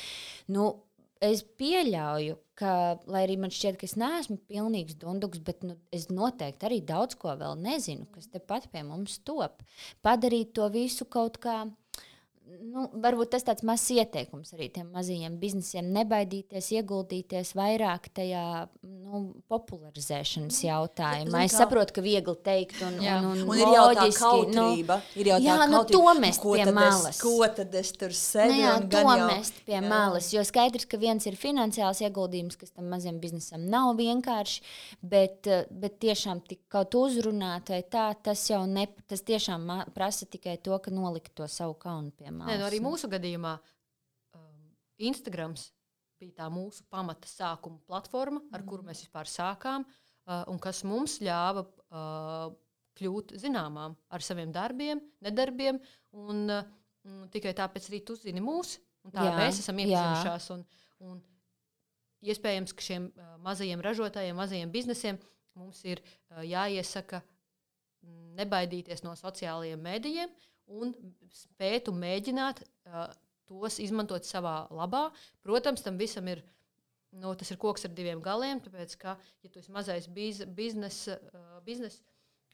[0.48, 0.84] nu,
[1.22, 6.10] es pieļauju, ka, lai arī man šķiet, ka es neesmu pilnīgs dunduks, bet nu, es
[6.10, 9.62] noteikti arī daudz ko vēl nezinu, kas tepat pie mums top.
[10.02, 11.66] Padarīt to visu kaut kā
[12.60, 18.44] nu, varbūt tas tāds mazs ieteikums arī tiem mazajiem biznesiem- nebaidīties, ieguldīties vairāk tajā
[18.84, 19.22] nu,
[19.52, 20.68] popularizēšanas mm.
[20.68, 21.44] jautājumā.
[21.48, 23.18] Es saprotu, ka viegli teikt, un, jā.
[23.20, 24.98] un, un, un ir jau tā kautrība.
[25.02, 25.72] Nu, ir jau tā jā, kautrība.
[25.72, 27.16] Nu, to mest nu, pie malas.
[27.16, 28.54] Es, ko tad es tur sēdu?
[28.54, 29.30] Nu, jā, to jau...
[29.32, 29.84] mest pie jā.
[29.86, 30.32] malas.
[30.36, 34.64] Jo skaidrs, ka viens ir finansiāls ieguldījums, kas tam mazam biznesam nav vienkārši,
[35.02, 40.58] bet, bet tiešām tik kaut uzrunāt vai tā, tas jau ne, tas tiešām prasa tikai
[40.64, 42.41] to, ka nolikt to savu kaunu pie malas.
[42.48, 43.54] Nē, nu arī mūsu gadījumā
[44.38, 44.66] um,
[45.10, 45.70] Instagrams
[46.22, 48.68] bija tā mūsu pamata sākuma platforma, ar mm.
[48.70, 52.54] kuru mēs vispār sākām, uh, un kas mums ļāva uh,
[53.00, 55.80] kļūt zināmām ar saviem darbiem, nedarbiem.
[56.18, 56.70] Un, uh,
[57.08, 60.50] mm, tikai tāpēc arī tu zini mūs, un tā Jā, mēs esam iepazinušās.
[60.58, 60.64] Un,
[61.08, 61.22] un
[62.22, 65.20] iespējams, ka šiem uh, mazajiem ražotājiem, mazajiem biznesiem
[65.58, 70.38] mums ir uh, jāiesaka mm, nebaidīties no sociālajiem mēdījiem
[70.72, 70.94] un
[71.36, 73.06] spēt un mēģināt uh,
[73.52, 75.10] tos izmantot savā labā.
[75.44, 76.44] Protams, tam visam ir.
[77.12, 81.18] Nu, tas ir koks ar diviem galiem, tāpēc, ka, ja tu esi mazais biz, biznesa,
[81.36, 81.98] uh, biznes,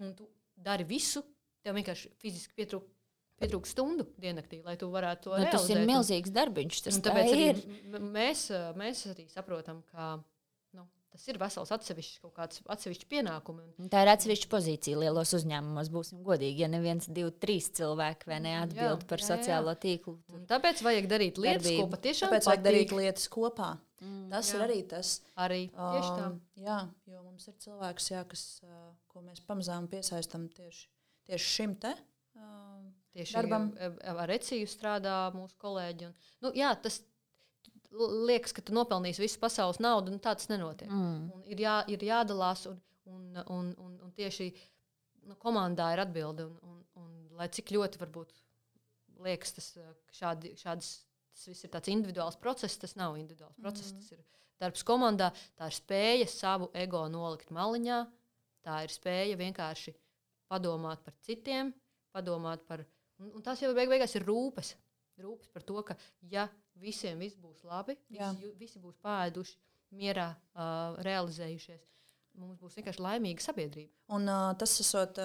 [0.01, 0.25] un tu
[0.57, 1.21] dari visu,
[1.61, 2.93] tev vienkārši fiziski pietrūkst
[3.37, 5.91] pietrūkst stundu diennaktī, lai tu varētu to Nu, tas ir realizēt.
[5.91, 6.79] Milzīgs darbiņš.
[6.87, 7.59] Tas Un tā tāpēc arī ir.
[7.93, 8.47] m- mēs,
[8.81, 10.07] mēs arī saprotam, ka
[11.17, 13.65] tas ir vesels atsevišķs kaut kāds atsevišķs pienākums.
[13.91, 15.89] Tā ir atsevišķa pozīcija lielos uzņēmumos.
[15.93, 19.29] Būsim godīgi, ja neviens, divi, trīs cilvēki vai neatbild Jā, par jā, jā.
[19.33, 20.15] sociālo tīklu.
[20.37, 21.83] Un tāpēc vajag darīt lietas, Darbību.
[21.87, 22.67] ko patiešām Tāpēc vajag patīk.
[22.69, 23.71] darīt lietas kopā.
[23.97, 24.27] Mm.
[24.29, 24.57] Tas Jā.
[24.59, 25.15] ir arī tas.
[25.41, 26.25] Arī tieši tā.
[26.29, 26.77] Um, jā,
[27.09, 30.85] jo mums ir cilvēks, jā, kas, uh, ko mēs pamazām piesaistām tieši,
[31.31, 31.95] tieši šim te.
[32.37, 33.71] Um, Tieši darbam.
[33.81, 36.05] ā, ar reciju strādā mūsu kolēģi.
[36.11, 36.99] Un, nu, jā, tas
[38.29, 40.89] liekas, ka tu nopelnīsi visu pasaules naudu, un tā tas nenotiek.
[40.91, 41.21] Mm.
[41.35, 42.79] Un ir, jā, ir jādalās, un,
[43.09, 43.23] un,
[43.53, 44.49] un, un, un tieši
[45.27, 46.47] nu, komandā ir atbilde.
[46.47, 48.33] Un, un, un, lai cik ļoti varbūt
[49.25, 49.69] liekas, tas,
[50.13, 50.91] šādi, šādas,
[51.33, 53.93] tas viss ir tāds individuāls process, tas nav individuāls process.
[53.93, 54.01] Mhm.
[54.01, 54.23] Tas ir
[54.61, 58.01] darbs komandā, tā ir spēja savu ego nolikt maliņā,
[58.65, 59.93] tā ir spēja vienkārši
[60.51, 61.73] padomāt par citiem,
[62.15, 62.85] padomāt par.
[63.17, 64.75] Un, un tas jau beig beigās ir rūpes.
[65.17, 65.95] Rūpes par to, ka
[66.29, 66.47] ja
[66.77, 67.95] visiem viss būs labi,
[68.35, 69.55] visi, visi būs pāēduši,
[69.97, 71.85] mierā uh, realizējušies,
[72.37, 73.93] mums būs vienkārši laimīga sabiedrība.
[74.13, 75.17] Un, uh, tas esot,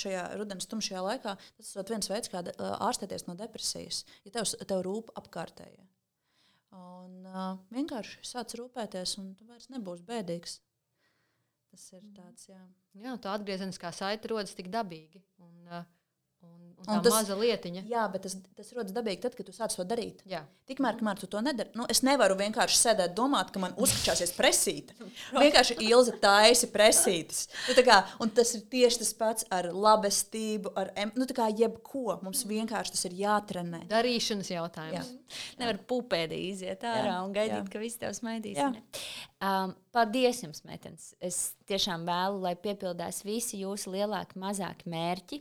[0.00, 4.04] šajā rudenī, tumšajā laikā, tas ir viens veids, kā de- uh, ārstēties no depresijas.
[4.24, 5.84] Ja tev, tev rūp apkārtējie.
[6.74, 10.56] Un uh, vienkārši sāc rūpēties, un tu vairs nebūsi bēdīgs.
[11.74, 12.60] Tas ir tāds, jā.
[13.02, 15.20] Jā, tā atgriezeniskā saite rodas tik dabīgi.
[15.42, 15.84] Un, uh,
[16.44, 17.82] un, un tā Un tas- maza lietiņa.
[17.88, 20.18] Jā, bet tas, tas rodas dabīgi tad, kad tu sāc to darīt.
[20.28, 20.42] Jā.
[20.68, 24.92] Tikmēr, kamēr tu to nedari, nu, es nevaru vienkārši sēdēt, domāt, ka man uzkačāsies presīte.
[25.32, 27.46] Vienkārši ilzi taisi presītes.
[27.70, 32.18] Nu, kā, un tas ir tieši tas pats ar labestību, ar nu, kā jebko.
[32.24, 33.84] Mums vienkārši tas ir jātrenē.
[33.90, 35.12] Darīšanas jautājums.
[35.60, 37.72] Nevar pupēdī iziet ārā Jā, un gaidīt, jā.
[37.72, 38.60] ka viss tev smaidīs.
[38.60, 38.68] Jā.
[39.44, 41.10] Um, paldies jums, meitenes.
[41.20, 45.40] Es tiešām vēlu, lai piepildās visi jūsu lielāki, mazāki mērķi.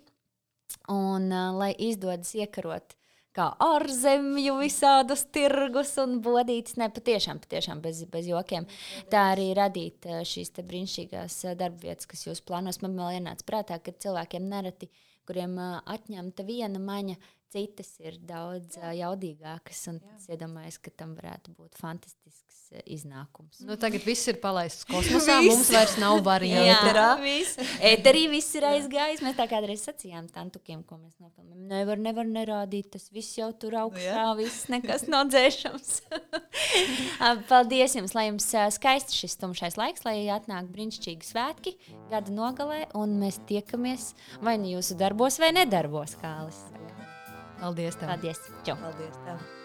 [0.92, 2.98] Un uh, lai izdodas iekarot
[3.34, 6.78] kā ārzemju visādus tirgus un bodītas.
[6.78, 8.68] Ne, patiešām, patiešām bez, bez jokiem.
[9.10, 12.82] Tā arī radīt uh, šīs brīnišķīgās uh, darbvietas, kas jūs plānos.
[12.86, 14.92] Man vēl ienāca prātā, ka cilvēkiem nereti,
[15.28, 17.16] kuriem atņemta viena maņa,
[17.54, 19.86] citas ir daudz uh, jaudīgākas.
[19.92, 23.62] Un es iedomājos, ka tam varētu būt fantastisks uh, iznākums.
[23.68, 25.40] Nu, tagad viss ir palaists kosmosā.
[25.46, 26.74] Mums vairs nav variantu.
[26.74, 27.08] Ēterā.
[27.22, 27.74] viss.
[27.94, 29.24] Ēterī viss ir aizgājis.
[29.26, 31.68] Mēs tā kādreiz sacījām tantukiem, ko mēs nopelnījām.
[31.70, 34.26] Nevar, nevar nerādīt, tas viss jau tur augšā, jā.
[34.40, 35.94] viss nekas nav dzēšams.
[37.52, 41.78] Paldies jums, lai jums skaists šis tumšais laiks, lai atnāk brīnišķīgi svētki
[42.12, 44.12] gada nogalē, un mēs tiekamies
[44.44, 46.73] vai nu jūsu darbos vai nedarbos, kā Alis saka.
[47.64, 47.96] Paldies!
[47.96, 48.10] Tev.
[48.10, 48.40] Paldies!
[48.68, 48.76] Čau!
[48.76, 49.16] Paldies!
[49.24, 49.63] Tev.